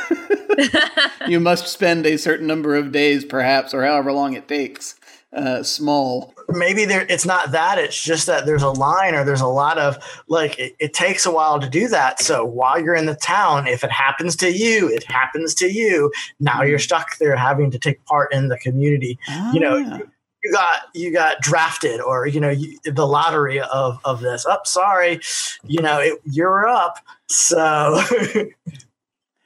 [1.29, 4.95] you must spend a certain number of days, perhaps, or however long it takes.
[5.31, 6.33] Uh, small.
[6.49, 9.77] maybe there it's not that it's just that there's a line or there's a lot
[9.77, 13.15] of like it, it takes a while to do that so while you're in the
[13.15, 17.71] town if it happens to you it happens to you now you're stuck there having
[17.71, 19.19] to take part in the community
[19.53, 19.99] you know Ah.
[20.43, 24.67] you got you got drafted or you know you, the lottery of of this up
[24.67, 25.21] sorry
[25.67, 28.03] you know it, you're up so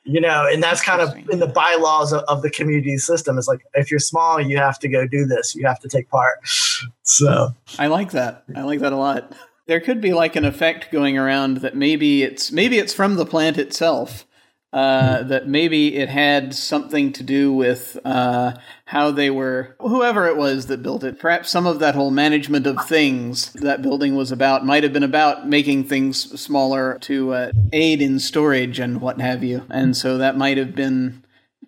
[0.05, 3.49] you know and that's kind of in the bylaws of, of the community system it's
[3.49, 6.39] like if you're small you have to go do this you have to take part
[7.03, 8.45] so I like that.
[8.55, 9.33] I like that a lot.
[9.67, 13.27] There could be like an effect going around that maybe it's maybe it's from the
[13.27, 14.27] plant itself.
[14.73, 18.55] Uh, that maybe it had something to do with uh,
[18.87, 21.19] how they were, whoever it was that built it.
[21.19, 25.03] Perhaps some of that whole management of things that building was about might have been
[25.03, 29.63] about making things smaller to uh, aid in storage and what have you.
[29.69, 31.23] And so that might have been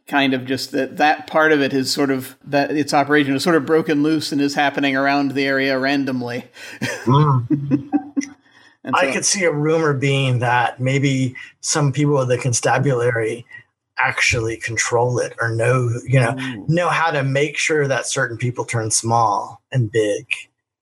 [0.06, 3.42] kind of just that that part of it is sort of that its operation is
[3.42, 6.44] sort of broken loose and is happening around the area randomly.
[8.84, 13.46] And I so- could see a rumor being that maybe some people with the constabulary
[13.98, 16.64] actually control it or know, you know, Ooh.
[16.68, 20.26] know how to make sure that certain people turn small and big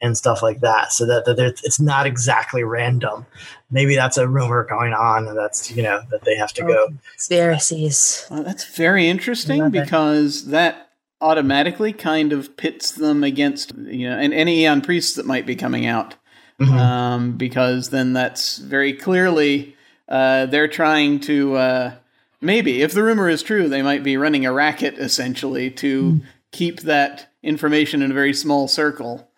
[0.02, 0.92] and stuff like that.
[0.92, 3.24] So that, that it's not exactly random.
[3.70, 6.88] Maybe that's a rumor going on, and that's you know that they have to go.
[7.12, 8.26] Conspiracies.
[8.30, 10.90] Well, that's very interesting because that
[11.20, 15.54] automatically kind of pits them against you know and any Aeon priests that might be
[15.56, 16.16] coming out.
[16.62, 16.78] Mm-hmm.
[16.78, 19.76] Um, because then that's very clearly
[20.08, 21.94] uh, they're trying to uh,
[22.40, 26.22] maybe if the rumor is true, they might be running a racket essentially to mm.
[26.50, 29.28] keep that information in a very small circle.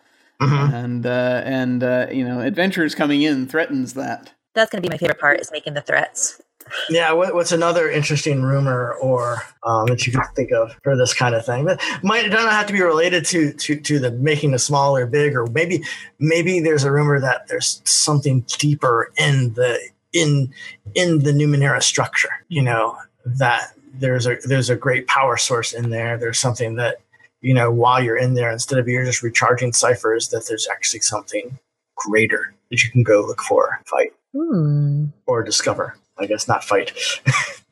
[0.41, 0.73] Mm-hmm.
[0.75, 4.33] And uh, and uh, you know, adventures coming in threatens that.
[4.53, 6.41] That's going to be my favorite part is making the threats.
[6.89, 11.13] Yeah, what, what's another interesting rumor or um, that you can think of for this
[11.13, 11.65] kind of thing?
[11.65, 15.05] That might doesn't have to be related to to to the making the small or
[15.05, 15.83] big, or maybe
[16.19, 19.79] maybe there's a rumor that there's something deeper in the
[20.13, 20.53] in
[20.95, 22.29] in the Numenera structure.
[22.47, 26.17] You know that there's a there's a great power source in there.
[26.17, 26.97] There's something that
[27.41, 31.01] you know, while you're in there, instead of you're just recharging ciphers, that there's actually
[31.01, 31.59] something
[31.95, 35.05] greater that you can go look for, fight, hmm.
[35.27, 35.95] or discover.
[36.17, 36.93] I guess not fight.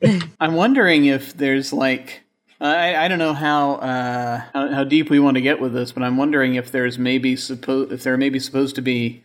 [0.40, 2.24] I'm wondering if there's like
[2.60, 5.92] I, I don't know how, uh, how, how deep we want to get with this,
[5.92, 9.24] but I'm wondering if there's maybe supposed if there may be supposed to be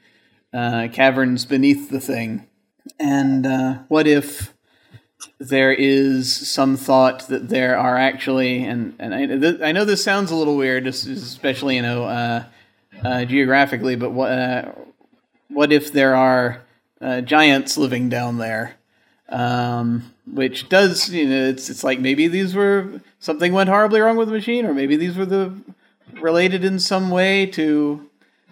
[0.54, 2.48] uh, caverns beneath the thing,
[3.00, 4.54] and uh, what if
[5.40, 10.04] there is some thought that there are actually, and and I, th- I know this
[10.04, 12.44] sounds a little weird, especially you know uh,
[13.04, 14.72] uh, geographically, but what uh,
[15.50, 16.64] what if there are
[17.24, 18.76] giants living down there?
[19.32, 24.18] Um, which does you know it's it's like maybe these were something went horribly wrong
[24.18, 25.54] with the machine, or maybe these were the
[26.20, 28.10] related in some way to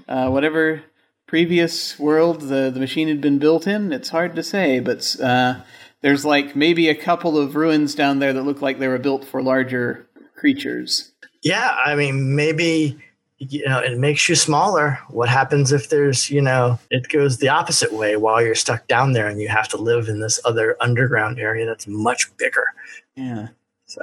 [0.07, 0.83] uh, whatever
[1.25, 3.91] previous world the the machine had been built in.
[3.91, 5.61] It's hard to say, but uh,
[6.01, 9.25] there's like maybe a couple of ruins down there that look like they were built
[9.25, 11.11] for larger creatures.
[11.43, 12.97] Yeah, I mean, maybe
[13.39, 14.99] you know it makes you smaller.
[15.09, 19.13] What happens if there's you know it goes the opposite way while you're stuck down
[19.13, 22.65] there and you have to live in this other underground area that's much bigger.
[23.15, 23.49] Yeah.
[23.89, 24.01] So,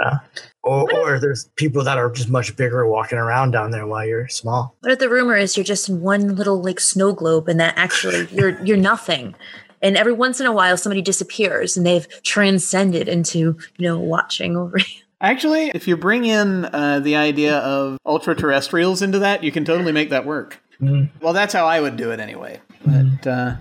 [0.63, 4.29] or, or there's people that are just much bigger walking around down there while you're
[4.29, 4.75] small.
[4.81, 7.75] What if the rumor is you're just in one little like snow globe and that
[7.77, 9.35] actually you're you're nothing
[9.83, 14.57] and every once in a while somebody disappears and they've transcended into you know watching
[14.57, 14.79] over
[15.25, 19.65] Actually, if you bring in uh, the idea of ultra terrestrials into that, you can
[19.65, 20.61] totally make that work.
[20.83, 21.17] Mm-hmm.
[21.25, 22.61] Well, that's how I would do it anyway.
[22.85, 23.57] But uh,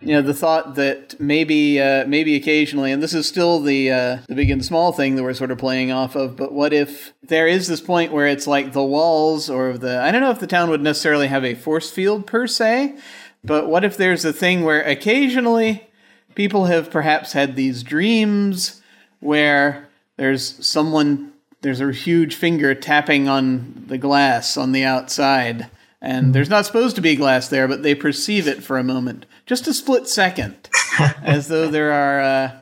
[0.00, 4.18] you know, the thought that maybe, uh, maybe occasionally, and this is still the uh,
[4.26, 6.36] the big and small thing that we're sort of playing off of.
[6.36, 10.10] But what if there is this point where it's like the walls or the I
[10.10, 12.98] don't know if the town would necessarily have a force field per se,
[13.44, 15.86] but what if there's a thing where occasionally
[16.34, 18.82] people have perhaps had these dreams
[19.20, 25.68] where there's someone, there's a huge finger tapping on the glass on the outside,
[26.00, 29.26] and there's not supposed to be glass there, but they perceive it for a moment,
[29.46, 30.68] just a split second,
[31.22, 32.58] as though there are uh,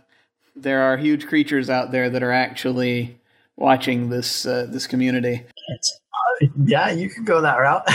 [0.54, 3.18] there are huge creatures out there that are actually
[3.56, 5.42] watching this uh, this community.
[5.70, 7.82] Uh, yeah, you could go that route.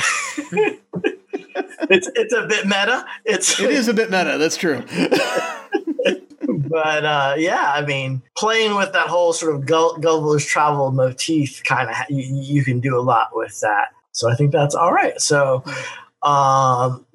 [1.89, 3.05] it's it's a bit meta.
[3.25, 4.37] It's it is a bit meta.
[4.37, 4.83] That's true.
[6.57, 11.89] but uh, yeah, I mean, playing with that whole sort of Gulliver's Travel motif, kind
[11.89, 13.89] of, you, you, can do a lot with that.
[14.11, 15.19] So I think that's all right.
[15.21, 15.63] So
[16.23, 17.05] um,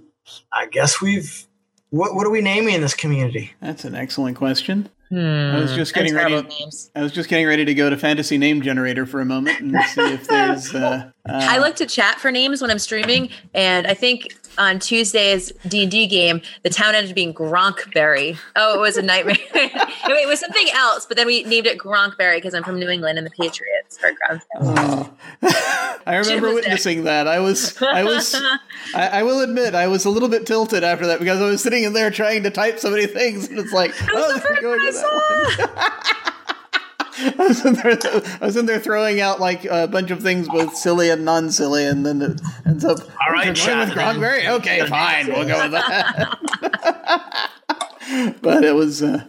[0.53, 1.47] I guess we've.
[1.91, 3.53] What, what are we naming in this community?
[3.61, 4.89] That's an excellent question.
[5.13, 6.43] Hmm, I was just getting ready.
[6.97, 9.77] I was just getting ready to go to Fantasy Name Generator for a moment and
[9.91, 10.75] see if there's.
[10.83, 14.79] Uh, uh, I like to chat for names when I'm streaming, and I think on
[14.79, 18.37] Tuesday's D and D game, the town ended up being Gronkberry.
[18.57, 19.37] Oh, it was a nightmare.
[19.55, 23.19] it was something else, but then we named it Gronkberry because I'm from New England
[23.19, 24.41] and the Patriots are Gronkberry.
[24.61, 25.11] Oh.
[26.07, 27.25] I remember witnessing there.
[27.25, 27.29] that.
[27.29, 28.35] I was, I was,
[28.95, 31.63] I, I, will admit, I was a little bit tilted after that because I was
[31.63, 34.93] sitting in there trying to type so many things, and it's like, oh, going to
[34.93, 36.32] that one.
[37.25, 37.99] I was, in there,
[38.41, 41.87] I was in there throwing out like a bunch of things, both silly and non-silly,
[41.87, 42.99] and then it ends up.
[43.01, 44.49] All right, going with Gronkberry.
[44.49, 46.39] Okay, fine, we'll go with that.
[48.43, 49.25] but it was uh,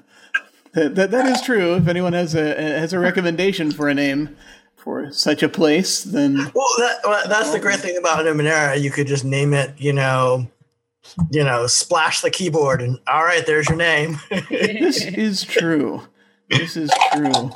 [0.74, 1.76] that, that that is true.
[1.76, 4.36] If anyone has a has a recommendation for a name
[4.76, 8.82] for such a place, then well, that, well that's the great thing about Numenera.
[8.82, 10.48] You could just name it, you know,
[11.32, 14.20] you know, splash the keyboard, and all right, there's your name.
[14.50, 16.08] this is true.
[16.50, 17.52] This is true.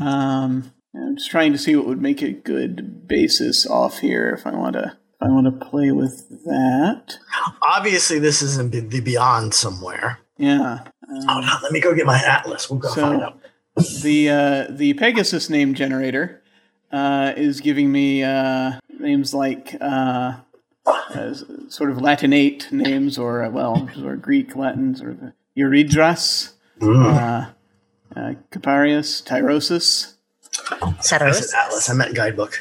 [0.00, 4.46] Um, I'm just trying to see what would make a good basis off here if
[4.46, 4.96] I want to.
[5.14, 7.18] If I want to play with that.
[7.62, 10.18] Obviously, this isn't the beyond somewhere.
[10.36, 10.80] Yeah.
[11.08, 11.52] Um, oh no!
[11.62, 12.68] Let me go get my atlas.
[12.68, 13.38] We'll go so find out.
[14.02, 16.42] the uh, the Pegasus name generator
[16.92, 20.34] uh, is giving me uh, names like uh,
[20.86, 21.34] uh,
[21.68, 27.46] sort of Latinate names, or uh, well, or Greek Latin, sort of Eurydras's, uh,
[28.16, 30.14] uh, Caparius, Tyrosus.
[30.80, 31.90] I said Atlas.
[31.90, 32.60] I meant guidebook.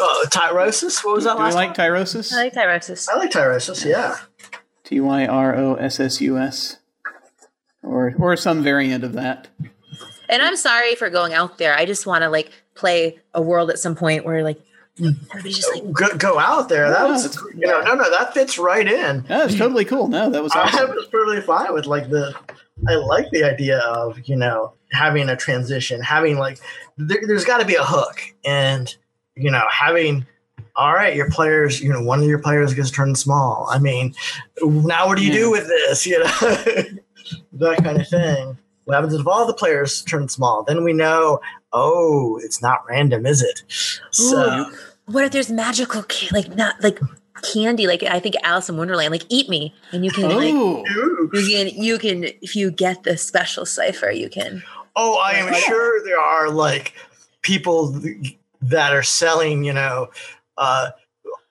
[0.00, 1.04] Uh, Tyrosus.
[1.04, 1.76] What was that Do you last like one?
[1.76, 2.32] Tyrosus?
[2.32, 3.08] I like Tyrosus.
[3.08, 3.84] I like Tyrosus.
[3.84, 4.16] Yeah.
[4.84, 6.78] T Y R O S S U S,
[7.82, 9.48] or or some variant of that.
[10.28, 11.76] And I'm sorry for going out there.
[11.76, 14.60] I just want to like play a world at some point where like
[14.98, 15.16] Mm.
[15.30, 16.90] everybody's just like Go, go out there.
[16.90, 19.24] That Yeah, was, you know, no, no, that fits right in.
[19.28, 20.08] Yeah, it's totally cool.
[20.08, 22.34] No, that was I was perfectly fine with like the.
[22.88, 26.58] I like the idea of you know having a transition, having like
[26.96, 28.94] there, there's got to be a hook, and
[29.36, 30.26] you know having.
[30.76, 31.80] All right, your players.
[31.80, 33.66] You know, one of your players gets turned small.
[33.68, 34.14] I mean,
[34.62, 36.06] now what do you do with this?
[36.06, 36.30] You know,
[37.52, 38.56] that kind of thing.
[38.84, 40.62] What happens if all the players turn small?
[40.62, 41.40] Then we know.
[41.72, 43.62] Oh, it's not random, is it?
[44.12, 44.60] So.
[44.70, 44.76] Ooh.
[45.08, 46.98] What if there's magical ca- like not like
[47.42, 49.74] candy like I think Alice in Wonderland like eat me.
[49.92, 51.30] And you can Oh, Ooh.
[51.32, 54.62] you can you can if you get the special cipher you can.
[54.96, 56.94] Oh, I am sure there are like
[57.42, 58.00] people
[58.60, 60.10] that are selling, you know,
[60.56, 60.90] uh,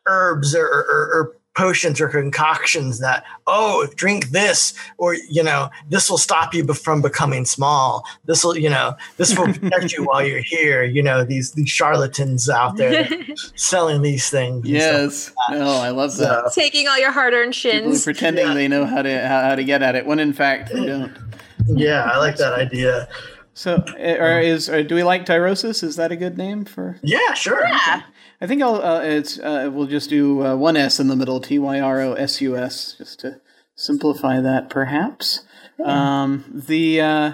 [0.05, 6.07] herbs or, or, or potions or concoctions that, oh, drink this, or, you know, this
[6.07, 8.05] will stop you from becoming small.
[8.25, 10.83] This will, you know, this will protect you while you're here.
[10.83, 13.09] You know, these, these charlatans out there
[13.55, 14.69] selling these things.
[14.69, 15.35] and stuff.
[15.49, 15.59] yes.
[15.59, 16.53] No, I love that.
[16.53, 18.53] So, taking all your hard-earned People shins pretending Yeah.
[18.53, 21.17] they know how to how, how to get at it when in fact they don't.
[21.65, 23.07] yeah, I like that idea.
[23.55, 25.81] So, uh, or is or do we like Tyrosus?
[25.83, 26.99] Is that a good name for?
[27.01, 27.65] Yeah, sure.
[27.67, 28.03] yeah
[28.39, 28.81] I think I'll.
[28.81, 31.39] Uh, it's uh, we'll just do uh, one S in the middle.
[31.39, 33.41] T Y R O S U S, just to
[33.75, 35.45] simplify that, perhaps.
[35.83, 37.33] Um, the uh,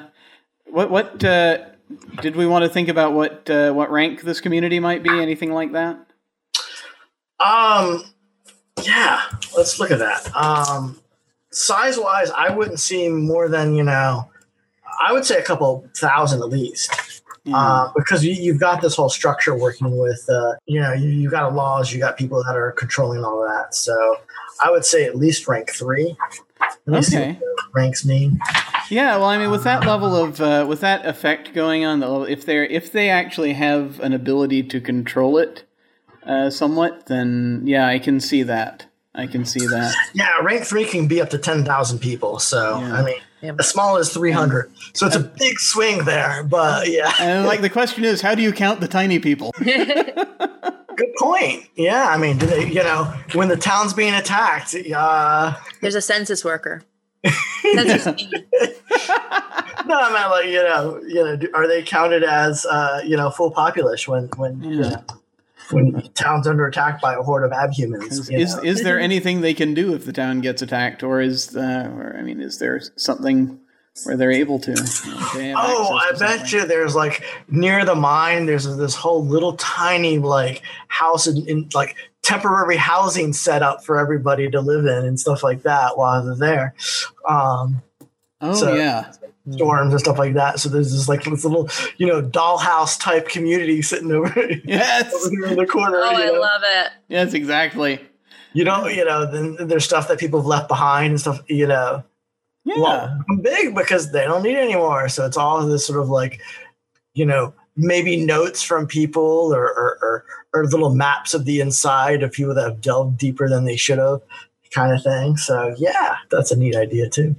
[0.66, 1.66] what what uh,
[2.22, 3.14] did we want to think about?
[3.14, 5.10] What uh, what rank this community might be?
[5.10, 5.97] Anything like that?
[7.39, 8.04] Um,
[8.84, 9.22] yeah,
[9.56, 10.34] let's look at that.
[10.36, 11.01] Um,
[11.51, 14.30] size wise, I wouldn't see more than you know,
[15.04, 17.58] I would say a couple thousand at least, Yeah.
[17.58, 21.32] uh, because you, you've got this whole structure working with, uh, you know, you, you've
[21.32, 23.76] got laws, you got people that are controlling all that.
[23.76, 24.18] So
[24.64, 26.16] I would say at least rank three.
[26.88, 27.39] Okay.
[27.74, 28.39] ranks mean.
[28.89, 32.24] Yeah, well, I mean, with that level of uh, with that effect going on, though,
[32.24, 35.64] if they're if they actually have an ability to control it
[36.26, 38.86] uh, somewhat, then yeah, I can see that.
[39.16, 39.94] I can see that.
[40.14, 42.39] Yeah, rank three can be up to ten thousand people.
[42.39, 42.94] So Yeah.
[42.96, 43.52] I mean, Yeah.
[43.60, 44.72] as small as three hundred.
[44.94, 47.12] So it's a big swing there, but yeah.
[47.20, 49.52] And like the question is, how do you count the tiny people?
[49.64, 51.66] Good point.
[51.76, 56.02] Yeah, I mean, do they, you know, when the town's being attacked, uh, there's a
[56.02, 56.84] census worker
[57.74, 58.06] census
[59.86, 63.30] no, I meant like you know, you know, are they counted as uh, you know
[63.30, 64.89] full populace when when you Yeah.
[64.89, 65.04] know,
[65.72, 68.11] when town's under attack by a horde of abhumans?
[68.11, 68.64] Is is, know?
[68.64, 72.16] is there anything they can do if the town gets attacked, or is uh, or
[72.18, 73.59] I mean, is there something
[74.05, 74.72] where they're able to?
[74.72, 76.59] you know, they Oh, I bet something?
[76.61, 78.45] you there's like near the mine.
[78.45, 83.97] There's this whole little tiny like house in, in like temporary housing set up for
[83.99, 86.76] everybody to live in and stuff like that while they're there.
[87.28, 87.82] Um,
[88.41, 89.11] Oh so- yeah,
[89.52, 90.60] storms and stuff like that.
[90.60, 94.34] So there's this like this little, you know, dollhouse type community sitting over,
[94.66, 95.98] yes, over here in the corner.
[96.02, 96.39] oh you, I know?
[96.39, 98.00] love it yes, exactly.
[98.54, 101.68] you know, you know, then there's stuff that people have left behind and stuff, you
[101.68, 102.04] know,
[102.64, 105.10] Yeah, well, big because they don't need it anymore.
[105.10, 106.39] So it's all this sort of like,
[107.14, 112.24] you know, maybe notes from people or or, or, or little maps of the inside
[112.24, 114.22] of people that have delved deeper than they should have,
[114.72, 115.36] kind of thing.
[115.36, 117.36] So yeah, that's a neat idea too.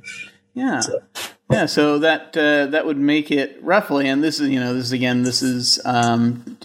[0.53, 0.81] Yeah.
[0.81, 1.03] So-
[1.51, 4.87] Yeah, so that uh, that would make it roughly, and this is you know this
[4.87, 6.59] is again this is um,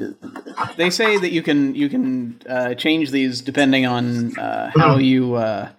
[0.77, 5.35] they say that you can you can uh, change these depending on uh, how you
[5.35, 5.69] uh,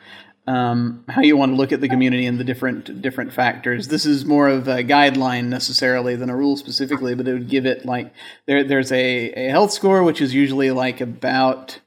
[0.46, 3.88] um, how you want to look at the community and the different different factors.
[3.88, 7.64] This is more of a guideline necessarily than a rule specifically, but it would give
[7.64, 8.12] it like
[8.44, 11.80] there there's a, a health score which is usually like about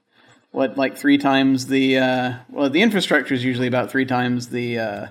[0.50, 4.78] what like three times the uh, well the infrastructure is usually about three times the
[4.78, 5.06] uh,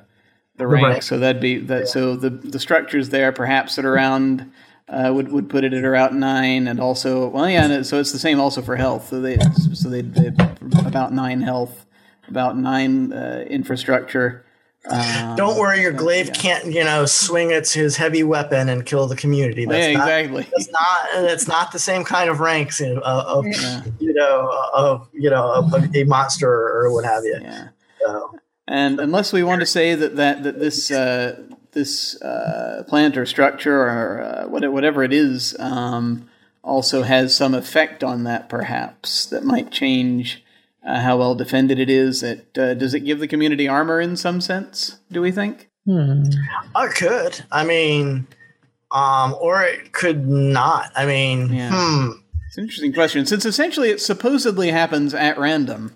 [0.57, 0.87] the rank.
[0.87, 1.03] rank.
[1.03, 1.87] So that'd be that.
[1.87, 4.51] So the the structures there perhaps at around
[4.87, 7.63] uh, would would put it at around nine, and also well yeah.
[7.63, 9.09] And it, so it's the same also for health.
[9.09, 9.37] So they
[9.73, 10.27] so they they
[10.85, 11.85] about nine health,
[12.27, 14.45] about nine uh, infrastructure.
[14.89, 19.07] Um, Don't worry, your glaive can't, you know, swing its his heavy weapon and kill
[19.07, 19.65] the community.
[19.65, 20.47] That's yeah, not, exactly.
[20.51, 21.31] That's not.
[21.31, 23.83] It's not the same kind of ranks of, of Yeah.
[23.99, 27.39] you know, of you know, of a monster or what have you.
[27.41, 27.69] Yeah.
[28.05, 28.35] So,
[28.67, 33.25] And unless we want to say that that, that this uh, this uh, plant or
[33.25, 36.29] structure or uh, whatever it is um,
[36.63, 40.43] also has some effect on that, perhaps that might change
[40.85, 42.23] uh, how well defended it is.
[42.23, 44.99] It uh, does it give the community armor in some sense?
[45.11, 45.69] Do we think?
[45.85, 46.23] Hmm.
[46.73, 47.43] I could.
[47.51, 48.27] I mean,
[48.91, 50.91] um, or it could not.
[50.95, 51.71] I mean, Yeah.
[51.73, 52.11] hmm.
[52.47, 55.91] It's an interesting question, since essentially it supposedly happens at random,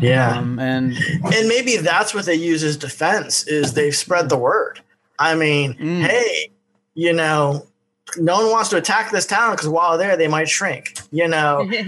[0.00, 0.38] Yeah.
[0.38, 4.80] um, and and maybe that's what they use as defense is they've spread the word.
[5.18, 6.02] I mean, Mm.
[6.02, 6.50] hey,
[6.94, 7.66] you know,
[8.18, 10.98] no one wants to attack this town because while they're there, they might shrink.
[11.10, 11.82] You know, you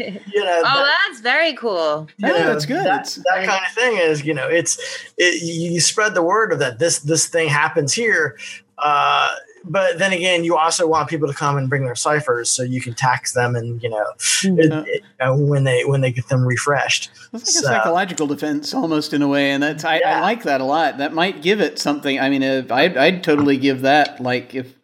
[0.44, 0.62] know.
[0.64, 2.08] oh, that- that's very cool.
[2.18, 2.84] Yeah, know, that's good.
[2.84, 4.78] That, that kind of thing is, you know, it's
[5.16, 8.38] it, you spread the word of that this this thing happens here.
[8.78, 9.34] Uh,
[9.64, 12.80] but then again, you also want people to come and bring their ciphers so you
[12.80, 14.04] can tax them, and you know,
[14.44, 17.10] it, Uh, it- uh, when they when they get them refreshed.
[17.32, 20.42] It's like So- a psychological defense almost in a way, and that's I, I like
[20.44, 20.98] that a lot.
[20.98, 22.18] That might give it something.
[22.18, 24.74] I mean, if I'd, I'd totally give that like if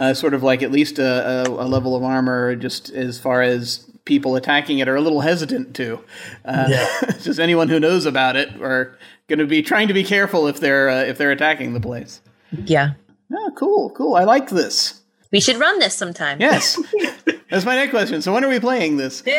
[0.00, 3.42] uh, sort of like at least a, a, a level of armor, just as far
[3.42, 6.00] as people attacking it are a little hesitant to.
[6.44, 7.10] Uh, Yeah.
[7.22, 8.98] just anyone who knows about it are
[9.28, 12.20] going to be trying to be careful if they're uh, if they're attacking the place.
[12.66, 12.90] Yeah.
[13.36, 14.14] Oh, cool, cool.
[14.14, 15.00] I like this.
[15.32, 16.40] We should run this sometime.
[16.40, 16.78] Yes,
[17.50, 18.22] that's my next question.
[18.22, 19.22] So when are we playing this?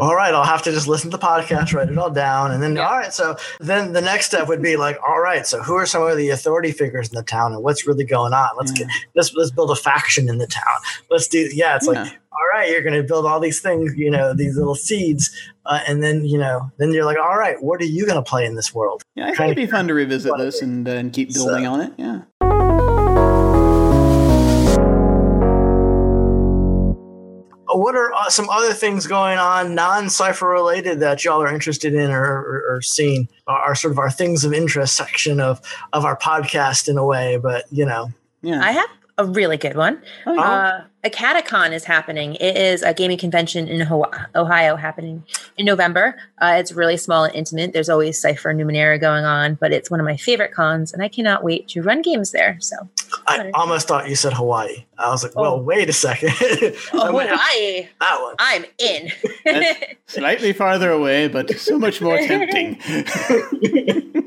[0.00, 2.62] All right, I'll have to just listen to the podcast, write it all down, and
[2.62, 3.12] then all right.
[3.12, 6.16] So then the next step would be like, all right, so who are some of
[6.16, 8.48] the authority figures in the town, and what's really going on?
[8.56, 10.64] Let's get let's let's build a faction in the town.
[11.10, 11.76] Let's do yeah.
[11.76, 12.04] It's Yeah.
[12.04, 15.30] like all right, you're going to build all these things, you know, these little seeds,
[15.66, 18.28] uh, and then you know, then you're like, all right, what are you going to
[18.28, 19.02] play in this world?
[19.14, 21.32] Yeah, I think it'd be fun to revisit what it this and uh, and keep
[21.34, 21.92] building So- on it.
[21.98, 22.22] Yeah.
[27.74, 32.10] What are uh, some other things going on, non-cipher related, that y'all are interested in
[32.10, 33.28] or, or, or seeing?
[33.46, 35.60] Are, are sort of our things of interest section of
[35.94, 38.10] of our podcast in a way, but you know,
[38.42, 38.60] Yeah.
[38.62, 40.02] I have a really good one.
[40.26, 40.40] Oh, yeah.
[40.42, 42.36] Uh, a Catacon is happening.
[42.36, 43.82] It is a gaming convention in
[44.34, 45.24] Ohio happening
[45.56, 46.16] in November.
[46.40, 47.72] Uh, it's really small and intimate.
[47.72, 51.02] There's always Cypher and Numenera going on, but it's one of my favorite cons, and
[51.02, 52.56] I cannot wait to run games there.
[52.60, 52.76] So,
[53.26, 53.50] I Right.
[53.54, 54.84] almost thought you said Hawaii.
[54.96, 55.62] I was like, well, Oh.
[55.62, 56.30] wait a second.
[56.92, 58.34] I might Hawaii, that one.
[58.38, 59.10] I'm in.
[60.06, 62.78] Slightly farther away, but so much more tempting.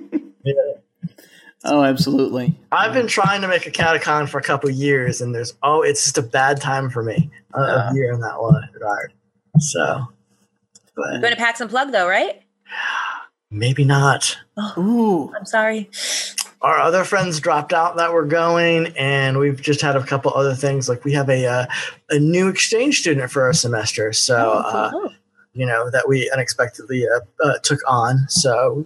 [1.67, 2.57] Oh, absolutely.
[2.71, 5.81] I've been trying to make a catacon for a couple of years, and there's oh,
[5.81, 7.89] it's just a bad time for me uh, Oh.
[7.89, 9.13] of year in that one regard.
[9.59, 10.05] So,
[10.95, 12.41] but Going to pack some plug though, right?
[13.51, 14.37] maybe not.
[14.77, 15.31] Ooh.
[15.37, 15.89] I'm sorry.
[16.61, 20.55] Our other friends dropped out that were going, and we've just had a couple other
[20.55, 20.89] things.
[20.89, 21.65] Like we have a uh,
[22.09, 24.35] a new exchange student for our semester, so
[24.65, 25.09] uh, Oh,
[25.53, 28.25] you know that we unexpectedly uh, uh, took on.
[28.29, 28.85] So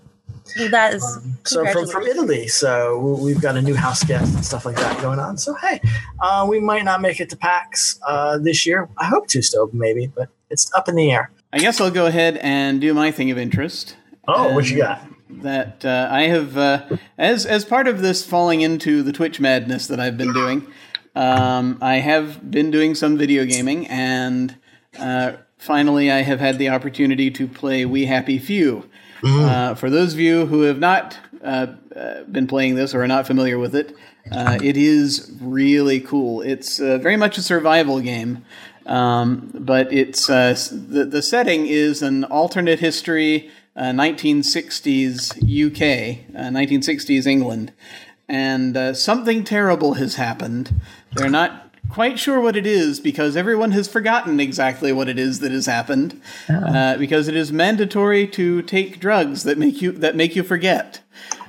[0.58, 2.04] well, that is Um, so from, from.
[2.08, 2.47] Italy.
[2.47, 5.38] So we've got a new house guest and stuff like that going on.
[5.38, 5.82] So hey,
[6.20, 8.89] uh, we might not make it to PAX uh, this year.
[8.97, 11.32] I hope to still maybe, but it's up in the air.
[11.52, 13.95] I guess I'll go ahead and do my thing of interest.
[14.28, 15.02] Oh, what you got?
[15.30, 16.86] That uh, I have, uh,
[17.18, 20.68] as as part of this falling into the Twitch madness that I've been doing,
[21.16, 24.56] um, I have been doing some video gaming, and
[25.00, 28.89] uh, finally I have had the opportunity to play We Happy Few.
[29.24, 33.07] Uh, for those of you who have not uh, uh, been playing this or are
[33.07, 33.95] not familiar with it,
[34.32, 36.41] uh, it is really cool.
[36.41, 38.45] It's uh, very much a survival game,
[38.86, 47.26] um, but it's the the setting is an alternate history, uh, 1960s UK, uh, 1960s
[47.26, 47.74] England,
[48.28, 50.80] and something terrible has happened.
[51.13, 55.40] They're not quite sure what it is because everyone has forgotten exactly what it is
[55.40, 60.16] that has happened uh, because it is mandatory to take drugs that make you that
[60.16, 61.02] make you forget.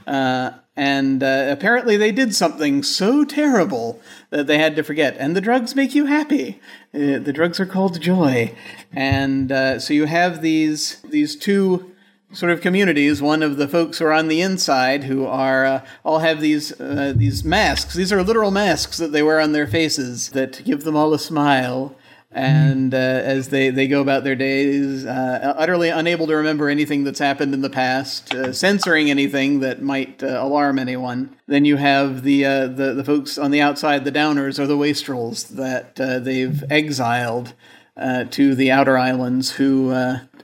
[0.07, 5.15] Uh, and uh, apparently they did something so terrible that they had to forget.
[5.19, 6.61] And the drugs make you happy.
[6.95, 8.55] Uh, the drugs are called joy.
[8.93, 11.93] And uh, so you have these these two
[12.33, 13.21] sort of communities.
[13.21, 16.79] One of the folks who are on the inside, who are uh, all have these
[16.81, 17.95] uh, these masks.
[17.95, 21.19] These are literal masks that they wear on their faces that give them all a
[21.19, 21.97] smile.
[22.33, 27.03] And uh, as they, they go about their days, uh, utterly unable to remember anything
[27.03, 31.35] that's happened in the past, uh, censoring anything that might uh, alarm anyone.
[31.49, 35.43] Then you have the, the the folks on the outside, the downers or the wastrels
[35.49, 37.55] that they've exiled
[37.97, 39.91] to the outer islands who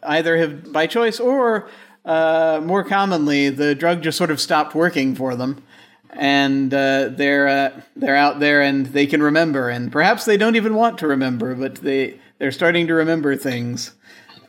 [0.02, 1.68] either have by choice or
[2.04, 5.62] uh, more commonly the drug just sort of stopped working for them
[6.10, 10.56] and uh, they're uh, they're out there and they can remember and perhaps they don't
[10.56, 13.92] even want to remember but they they're starting to remember things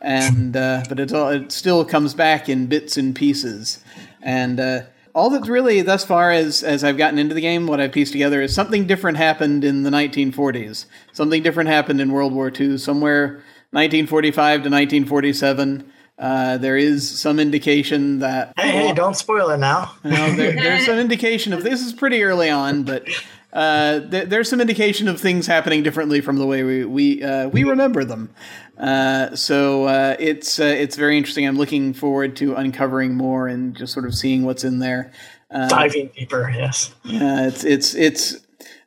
[0.00, 3.82] and uh, but it's all, it still comes back in bits and pieces
[4.22, 4.80] and uh,
[5.18, 8.12] all that's really thus far as as I've gotten into the game, what I've pieced
[8.12, 10.86] together is something different happened in the 1940s.
[11.12, 12.78] Something different happened in World War II.
[12.78, 15.92] Somewhere 1945 to 1947.
[16.18, 18.52] Uh, there is some indication that.
[18.56, 19.94] Hey, hey, don't spoil it now.
[20.02, 23.06] there, there's some indication of this is pretty early on, but
[23.52, 27.48] uh, th- there's some indication of things happening differently from the way we we uh,
[27.48, 28.30] we remember them.
[28.76, 31.46] Uh, so uh, it's uh, it's very interesting.
[31.46, 35.12] I'm looking forward to uncovering more and just sort of seeing what's in there.
[35.50, 36.94] Diving deeper, yes.
[37.04, 38.36] Yeah, it's it's it's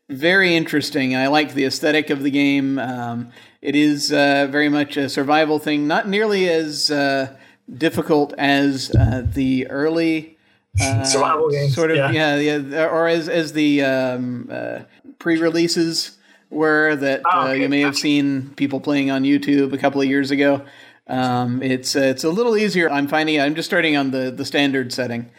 [0.10, 1.16] very interesting.
[1.16, 2.78] I like the aesthetic of the game.
[2.78, 3.32] Um,
[3.62, 7.36] it is uh, very much a survival thing, not nearly as uh,
[7.72, 10.38] difficult as uh, the early
[10.82, 11.76] uh, survival games.
[11.76, 14.80] Sort of, yeah, yeah, yeah or as as the um, uh,
[15.20, 16.18] pre-releases
[16.50, 17.62] were that Oh, uh, okay.
[17.62, 20.64] you may have seen people playing on YouTube a couple of years ago.
[21.08, 22.90] Um, it's uh, it's a little easier.
[22.90, 25.30] I'm finding I'm just starting on the the standard setting.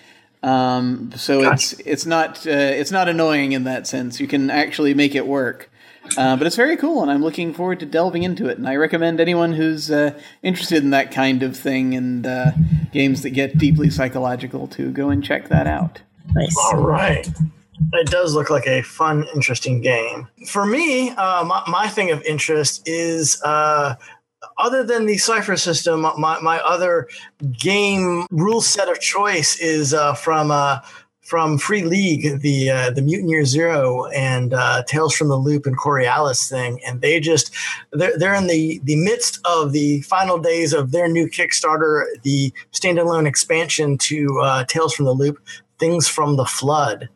[0.43, 1.55] Um, so Gotcha.
[1.55, 4.20] it's it's not uh, it's not annoying in that sense.
[4.20, 5.70] You can actually make it work.
[6.16, 8.58] Uh, but it's very cool, and I'm looking forward to delving into it.
[8.58, 12.52] And I recommend anyone who's uh, interested in that kind of thing and uh,
[12.92, 16.00] games that get deeply psychological to go and check that out.
[16.34, 16.56] Nice.
[16.64, 17.26] All right.
[17.94, 20.28] It does look like a fun, interesting game.
[20.46, 23.96] For me, uh, my, my thing of interest is uh,
[24.58, 27.08] other than the Cypher system, my, my other
[27.58, 30.80] game rule set of choice is uh, from uh,
[31.33, 35.64] from Free League, the uh, the Mutant Year Zero and uh, Tales from the Loop
[35.64, 37.55] and Coriolis thing, and they just
[37.93, 42.53] they're, they're in the the midst of the final days of their new Kickstarter, the
[42.72, 45.39] standalone expansion to uh, Tales from the Loop,
[45.78, 47.09] Things from the Flood.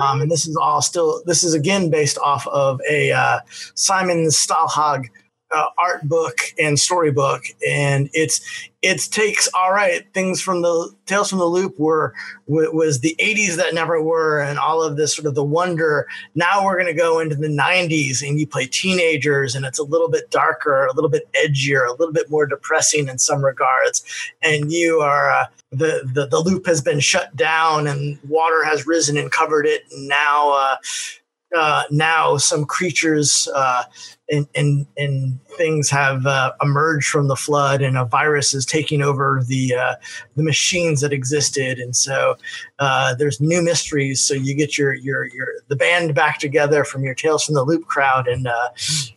[0.00, 3.40] Um, and this is all still, this is again based off of a uh,
[3.74, 5.08] Simon Stålenhag
[5.50, 7.42] uh, art book and storybook.
[7.68, 8.40] And it's,
[8.84, 12.12] it takes, all right, things from the Tales from the Loop were,
[12.46, 16.06] wa- was the 80s that never were, and all of this sort of the wonder.
[16.34, 19.84] Now we're going to go into the 90s and you play teenagers, and it's a
[19.84, 24.04] little bit darker, a little bit edgier, a little bit more depressing in some regards.
[24.42, 28.86] And you are, uh, the, the the loop has been shut down and water has
[28.86, 29.82] risen and covered it.
[29.90, 30.76] And now, uh,
[31.54, 33.84] uh, now some creatures uh,
[34.30, 39.02] and, and and things have uh, emerged from the flood, and a virus is taking
[39.02, 39.94] over the uh,
[40.36, 41.78] the machines that existed.
[41.78, 42.36] And so
[42.78, 44.20] uh, there's new mysteries.
[44.20, 47.64] So you get your your your the band back together from your Tales from the
[47.64, 48.48] Loop crowd and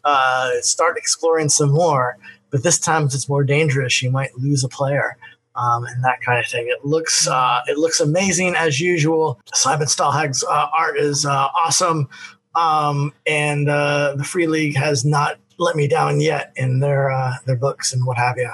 [0.04, 2.18] uh, start exploring some more.
[2.50, 4.02] But this time it's more dangerous.
[4.02, 5.18] You might lose a player
[5.58, 6.68] um, and that kind of thing.
[6.68, 9.42] It looks uh, it looks amazing as usual.
[9.54, 12.08] Simon Stålenhag's uh, art is uh, awesome,
[12.56, 17.34] um, and uh, the Free League has not let me down yet in their uh,
[17.46, 18.52] their books and what have you.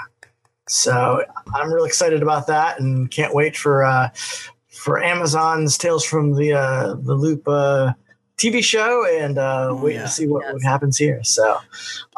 [0.68, 1.24] So
[1.54, 4.10] I'm really excited about that, and can't wait for uh,
[4.70, 7.43] for Amazon's Tales from the the Loop.
[8.36, 10.01] Uh, TV show and uh, Oh, wait yeah.
[10.03, 10.53] to see what, Yes.
[10.53, 11.23] what happens here.
[11.23, 11.57] So,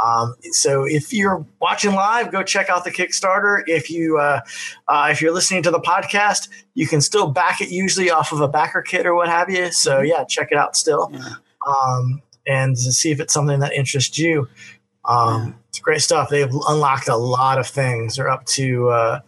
[0.03, 3.63] um, so if you're watching live, go check out the Kickstarter.
[3.68, 4.41] If you uh,
[4.88, 8.41] uh, if you're listening to the podcast, you can still back it usually off of
[8.41, 9.72] a backer kit or what have you.
[9.72, 11.30] So yeah, check it out still, Yeah.
[11.68, 14.47] um, and see if it's something that interests you.
[15.05, 15.51] Um, Yeah.
[15.70, 16.30] It's great stuff.
[16.30, 18.16] They've unlocked a lot of things.
[18.16, 19.20] They're up to.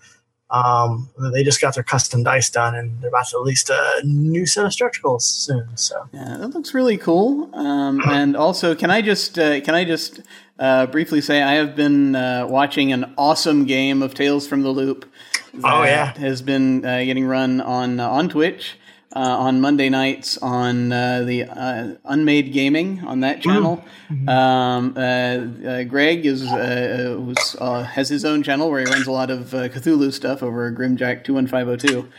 [0.49, 4.45] Um, they just got their custom dice done, and they're about to release a new
[4.45, 5.75] set of stretch goals soon.
[5.75, 7.53] So Yeah, that looks really cool.
[7.53, 10.21] Um, and also, can I just uh, can I just
[10.59, 14.69] uh, briefly say I have been uh, watching an awesome game of Tales from the
[14.69, 15.11] Loop.
[15.63, 16.13] Oh, yeah.
[16.17, 18.77] has been uh, getting run on uh, on Twitch
[19.19, 23.83] on Monday nights on uh, the uh, Unmade Gaming on that channel.
[24.27, 28.85] Um, uh, uh, Greg is uh, uh, was, uh, has his own channel where he
[28.85, 32.09] runs a lot of uh, Cthulhu stuff over Grimjack two one five zero two.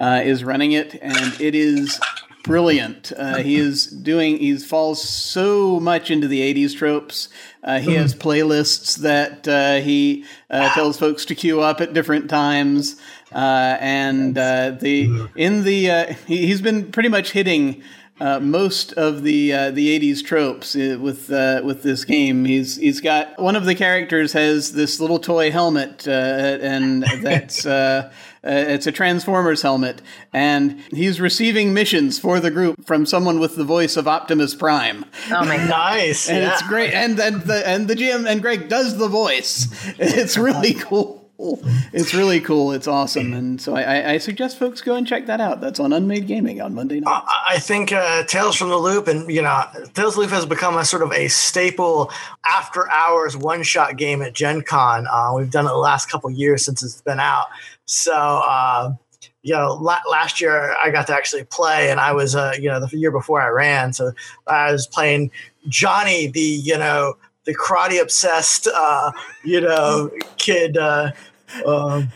[0.00, 1.98] Uh, is running it, and it is
[2.44, 3.12] brilliant.
[3.16, 4.38] Uh, he is doing.
[4.38, 7.28] He falls so much into the '80s tropes.
[7.64, 12.30] Uh, he has playlists that uh, he uh, tells folks to queue up at different
[12.30, 12.96] times,
[13.32, 17.82] uh, and uh, the in the uh, he, he's been pretty much hitting.
[18.20, 22.44] Uh, most of the uh, the '80s tropes with uh, with this game.
[22.46, 27.64] He's he's got one of the characters has this little toy helmet, uh, and that's
[27.64, 28.10] uh,
[28.44, 30.02] uh, it's a Transformers helmet,
[30.32, 35.04] and he's receiving missions for the group from someone with the voice of Optimus Prime,
[35.30, 35.68] Oh my god.
[35.68, 36.54] nice, and yeah.
[36.54, 36.92] it's great.
[36.94, 39.68] And and the and the GM and Greg does the voice.
[40.00, 41.17] It's really cool.
[41.40, 42.72] It's really cool.
[42.72, 45.60] It's awesome, and so I, I, suggest folks go and check that out.
[45.60, 47.22] That's on Unmade Gaming on Monday night.
[47.48, 49.62] I think uh, Tales from the Loop, and you know,
[49.94, 52.10] Tales from the Loop has become a sort of a staple
[52.44, 55.06] after hours one shot game at Gen Con.
[55.06, 57.46] Uh, we've done it the last couple years since it's been out.
[57.84, 58.94] So, uh,
[59.42, 62.68] you know, la- last year I got to actually play, and I was, uh, you
[62.68, 64.10] know, the year before I ran, so
[64.48, 65.30] I was playing
[65.68, 67.14] Johnny, the you know,
[67.48, 69.10] the karate obsessed, uh,
[69.42, 71.12] you know, kid uh,
[71.66, 72.08] um,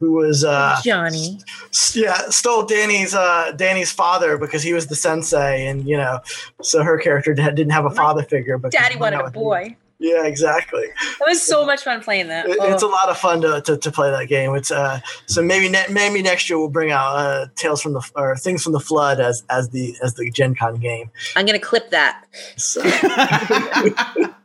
[0.00, 1.38] who was uh, Johnny.
[1.68, 6.20] s- yeah stole Danny's uh, Danny's father because he was the sensei, and you know,
[6.62, 8.56] so her character didn't have a father figure.
[8.58, 9.76] But Daddy wanted a boy.
[10.00, 10.82] Yeah, exactly.
[10.82, 12.46] It was so much fun playing that.
[12.46, 12.72] It- Oh.
[12.72, 14.54] It's a lot of fun to, to, to play that game.
[14.56, 18.02] It's uh, so maybe ne- maybe next year we'll bring out uh, Tales from the
[18.16, 21.10] or Things from the Flood as as the as the Gen Con game.
[21.36, 22.24] I'm gonna clip that.
[22.56, 22.82] So,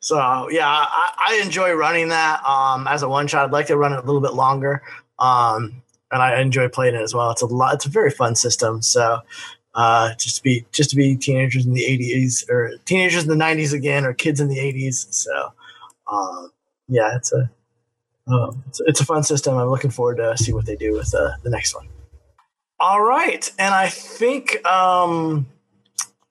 [0.00, 3.44] so yeah, I, I enjoy running that um, as a one shot.
[3.44, 4.82] I'd like to run it a little bit longer,
[5.18, 7.30] um, and I enjoy playing it as well.
[7.30, 7.74] It's a lot.
[7.74, 8.82] It's a very fun system.
[8.82, 9.20] So
[9.74, 13.44] uh, just to be just to be teenagers in the '80s or teenagers in the
[13.44, 15.12] '90s again, or kids in the '80s.
[15.12, 15.52] So
[16.10, 16.52] um,
[16.88, 17.50] yeah, it's a
[18.26, 19.56] um, it's, it's a fun system.
[19.56, 21.88] I'm looking forward to see what they do with uh, the next one.
[22.80, 25.46] All right, and I think um,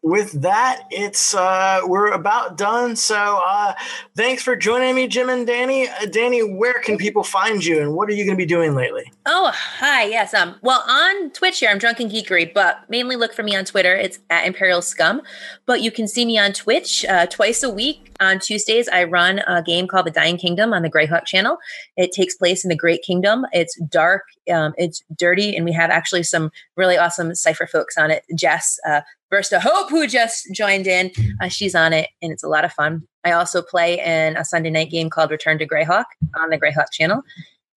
[0.09, 2.95] with that, it's uh, we're about done.
[2.95, 3.73] So uh,
[4.15, 5.89] thanks for joining me, Jim and Dani.
[5.89, 8.75] Uh, Dani, where can people find you, and what are you going to be doing
[8.75, 9.11] lately?
[9.25, 10.05] Oh, hi.
[10.05, 10.33] Yes.
[10.33, 10.55] Um.
[10.61, 13.95] Well, on Twitch here, I'm Drunken Geekery, but mainly look for me on Twitter.
[13.95, 15.21] It's at Imperial Scum.
[15.65, 18.06] But you can see me on Twitch uh, twice a week.
[18.19, 21.57] On Tuesdays, I run a game called The Dying Kingdom on the Greyhawk channel.
[21.95, 23.45] It takes place in the Great Kingdom.
[23.51, 28.11] It's dark, um, it's dirty, and we have actually some really awesome cipher folks on
[28.11, 28.23] it.
[28.35, 29.01] Jess, uh,
[29.31, 31.11] Versta Hope, who just joined in,
[31.41, 33.03] uh, she's on it, and it's a lot of fun.
[33.23, 36.05] I also play in a Sunday night game called Return to Greyhawk
[36.39, 37.23] on the Greyhawk channel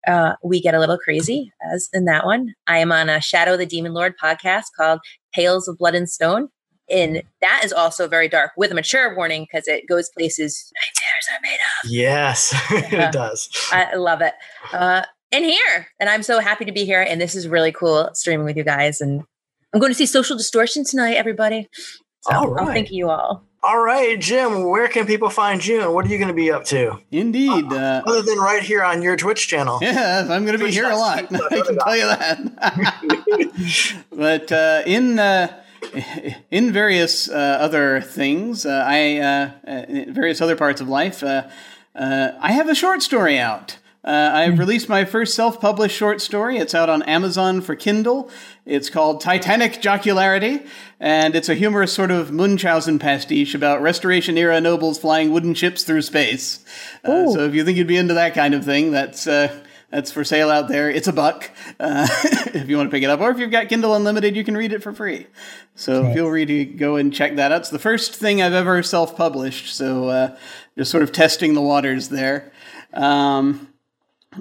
[0.07, 2.55] uh, we get a little crazy as in that one.
[2.67, 5.01] I am on a Shadow of the Demon Lord podcast called
[5.35, 6.49] Tales of Blood and Stone.
[6.91, 11.29] And that is also very dark with a mature warning because it goes places nightmares
[11.33, 11.91] are made of.
[11.91, 12.55] Yes,
[12.93, 13.09] Yeah.
[13.09, 13.49] it does.
[13.73, 14.35] I love it.
[14.73, 17.01] Uh, and here, and I'm so happy to be here.
[17.01, 19.01] And this is really cool streaming with you guys.
[19.01, 19.23] And
[19.73, 21.69] I'm going to see Social Distortion tonight, everybody.
[22.23, 23.45] So All I'll thank you all.
[23.63, 26.51] All right, Jim, where can people find you, and what are you going to be
[26.51, 27.71] up to, Indeed.
[27.71, 29.79] Uh, other than right here on your Twitch channel?
[29.83, 31.25] Yeah, I'm going to be here a lot.
[31.31, 34.01] I can tell you that.
[34.11, 35.63] but uh, in uh,
[36.51, 39.51] in various uh, other things, uh, I uh,
[39.89, 41.49] in various other parts of life, uh,
[41.95, 43.79] uh, I have a short story out.
[44.03, 46.57] Uh, I've released my first self-published short story.
[46.57, 48.31] It's out on Amazon for Kindle.
[48.65, 50.67] It's called Titanic Jocularity,
[50.99, 56.01] and it's a humorous sort of Munchausen pastiche about Restoration-era nobles flying wooden ships through
[56.01, 56.65] space.
[57.05, 59.55] Uh, so if you think you'd be into that kind of thing, that's uh,
[59.91, 60.91] that's for sale out there.
[60.91, 62.07] It's a buck uh,
[62.55, 64.57] if you want to pick it up, or if you've got Kindle Unlimited, you can
[64.57, 65.27] read it for free.
[65.75, 67.61] So feel free to go and check that out.
[67.61, 70.37] It's the first thing I've ever self-published, so uh,
[70.77, 72.53] just sort of testing the waters there.
[72.93, 73.73] Um,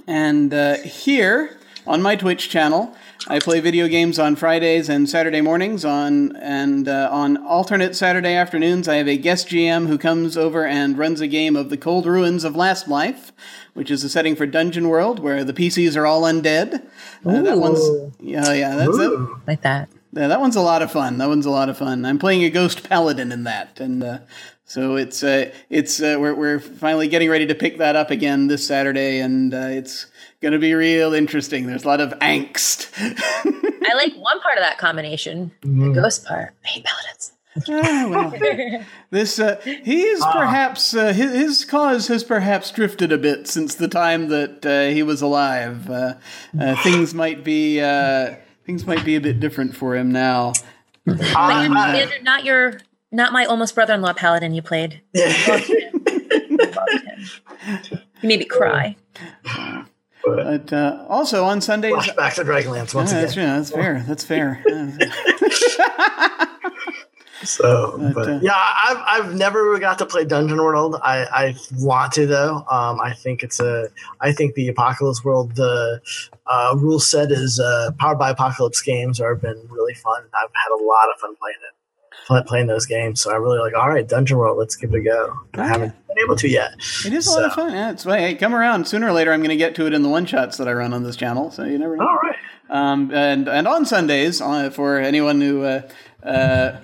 [0.08, 2.96] and uh, here on my Twitch channel,
[3.28, 5.84] I play video games on Fridays and Saturday mornings.
[5.84, 10.66] On and uh, on alternate Saturday afternoons, I have a guest GM who comes over
[10.66, 13.32] and runs a game of the Cold Ruins of Last Life,
[13.80, 16.86] which is a setting for Dungeon World where the PCs are all undead.
[17.26, 17.80] Uh, that one's
[18.20, 19.20] yeah, yeah, that's it.
[19.48, 19.88] Like that.
[20.12, 21.18] Yeah, that one's a lot of fun.
[21.18, 22.04] That one's a lot of fun.
[22.04, 24.18] I'm playing a ghost paladin in that, and uh,
[24.66, 28.48] so it's uh, it's uh, we're we're finally getting ready to pick that up again
[28.48, 30.08] this Saturday, and uh, it's
[30.42, 31.66] going to be real interesting.
[31.66, 32.92] There's a lot of angst.
[32.98, 36.54] I like one part of that combination, the ghost part.
[36.66, 37.32] I hate paladins.
[37.68, 43.48] Ah, well, this uh, he's perhaps uh, his, his cause has perhaps drifted a bit
[43.48, 45.90] since the time that uh, he was alive.
[45.90, 46.14] Uh,
[46.60, 48.36] uh, things might be uh,
[48.66, 50.54] things might be a bit different for him now.
[51.06, 52.80] But you're uh, Xander, not your,
[53.12, 55.02] not my almost brother-in-law paladin you played.
[55.16, 56.06] Loved him.
[57.66, 58.00] Loved him.
[58.22, 58.96] You made me cry.
[60.24, 63.48] But uh, also on Sundays, Flashback to Dragonlance once Yeah, that's, again.
[63.48, 63.56] yeah,
[64.06, 64.64] that's fair.
[64.68, 66.30] That's fair.
[67.44, 70.96] So, But, but, uh, yeah, I've I've never got to play Dungeon World.
[71.02, 72.66] I, I want to though.
[72.70, 73.88] Um, I think it's a.
[74.20, 76.02] I think the Apocalypse World the
[76.48, 80.24] uh, rule set is uh, powered by Apocalypse games are been really fun.
[80.34, 83.22] I've had a lot of fun playing it, play- playing those games.
[83.22, 83.74] So I really like.
[83.74, 85.34] All right, Dungeon World, let's give it a go.
[85.54, 86.74] I haven't been able to yet.
[87.06, 87.72] It is a lot of fun.
[87.72, 89.32] Yeah, it's hey, come around sooner or later.
[89.32, 91.16] I'm going to get to it in the one shots that I run on this
[91.16, 91.52] channel.
[91.52, 92.08] So you never know.
[92.08, 92.36] All right.
[92.70, 95.90] Um, and and on Sundays, uh, for anyone who uh,
[96.22, 96.78] uh,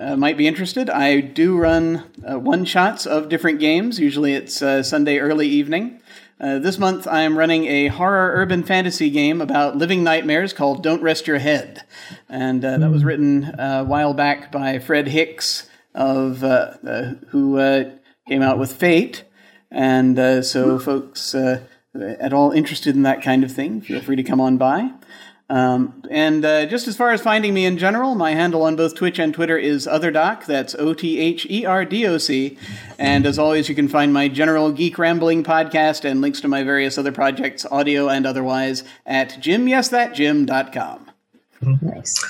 [0.00, 3.98] uh, might be interested, I do run uh, one shots of different games.
[3.98, 6.00] Usually, it's uh, Sunday early evening.
[6.38, 10.82] Uh, this month, I am running a horror urban fantasy game about living nightmares called
[10.82, 11.82] "Don't Rest Your Head,"
[12.28, 17.14] and uh, that was written uh, a while back by Fred Hicks of uh, uh,
[17.28, 17.90] who uh,
[18.28, 19.24] came out with Fate.
[19.70, 21.62] And uh, so, folks uh,
[21.94, 24.90] at all interested in that kind of thing, feel free to come on by.
[25.48, 28.96] Um, and uh, just as far as finding me in general, my handle on both
[28.96, 30.44] Twitch and Twitter is OtherDoc.
[30.44, 32.58] That's O T H E R D O C.
[32.98, 36.64] And as always, you can find my general geek rambling podcast and links to my
[36.64, 41.05] various other projects, audio and otherwise, at jimyesthatjim.com.
[41.60, 42.24] Nice.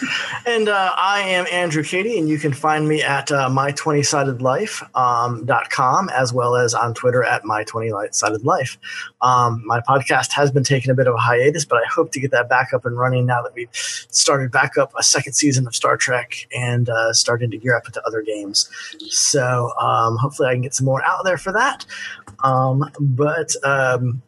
[0.46, 6.08] And uh, I am Andrew Katie, and you can find me at uh, my20sidedlife.com um,
[6.10, 8.76] as well as on Twitter at my20sidedlife.
[9.20, 12.20] Um, my podcast has been taking a bit of a hiatus, but I hope to
[12.20, 15.66] get that back up and running now that we've started back up a second season
[15.66, 18.70] of Star Trek and uh, starting to gear up into other games.
[19.08, 21.84] So um, hopefully I can get some more out there for that.
[22.44, 24.22] Um, but um,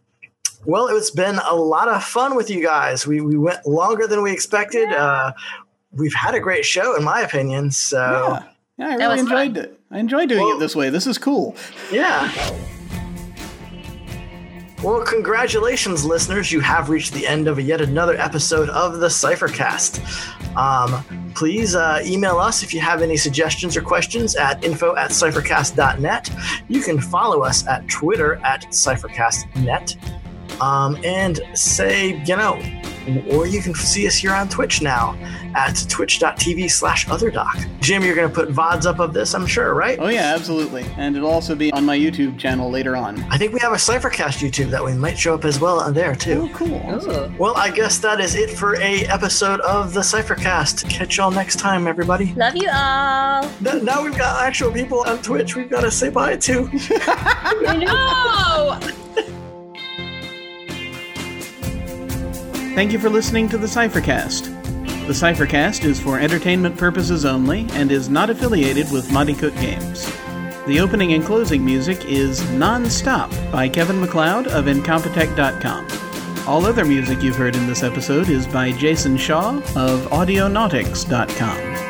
[0.64, 3.06] well, it's been a lot of fun with you guys.
[3.06, 4.88] We, we went longer than we expected.
[4.88, 5.32] Uh,
[5.92, 7.70] we've had a great show, in my opinion.
[7.70, 7.98] So,
[8.76, 9.64] yeah, yeah I really enjoyed fun.
[9.64, 9.80] it.
[9.90, 10.90] I enjoy doing well, it this way.
[10.90, 11.56] This is cool.
[11.90, 12.30] Yeah.
[14.82, 16.52] Well, congratulations, listeners.
[16.52, 19.98] You have reached the end of yet another episode of the Cyphercast.
[20.56, 25.10] Um, please uh, email us if you have any suggestions or questions at info at
[25.10, 26.30] cyphercast.net.
[26.68, 29.96] You can follow us at Twitter at cyphercastnet
[30.60, 32.60] um, and say, you know,
[33.30, 35.16] or you can see us here on Twitch now
[35.54, 37.66] at twitch.tv slash otherdoc.
[37.80, 39.98] Jim, you're going to put VODs up of this, I'm sure, right?
[39.98, 40.84] Oh, yeah, absolutely.
[40.96, 43.22] And it'll also be on my YouTube channel later on.
[43.24, 45.94] I think we have a Cyphercast YouTube that we might show up as well on
[45.94, 46.50] there, too.
[46.50, 46.82] Oh, cool.
[46.84, 47.32] Oh.
[47.38, 50.88] Well, I guess that is it for a episode of the Cyphercast.
[50.90, 52.34] Catch y'all next time, everybody.
[52.34, 53.48] Love you all.
[53.60, 56.68] Now we've got actual people on Twitch we've got to say bye to.
[57.66, 59.04] I
[62.78, 64.44] Thank you for listening to the Cyphercast.
[65.08, 70.06] The Cyphercast is for entertainment purposes only and is not affiliated with Monte Cook Games.
[70.68, 75.88] The opening and closing music is Non-Stop by Kevin MacLeod of Incompetech.com.
[76.46, 81.87] All other music you've heard in this episode is by Jason Shaw of Audionautix.com.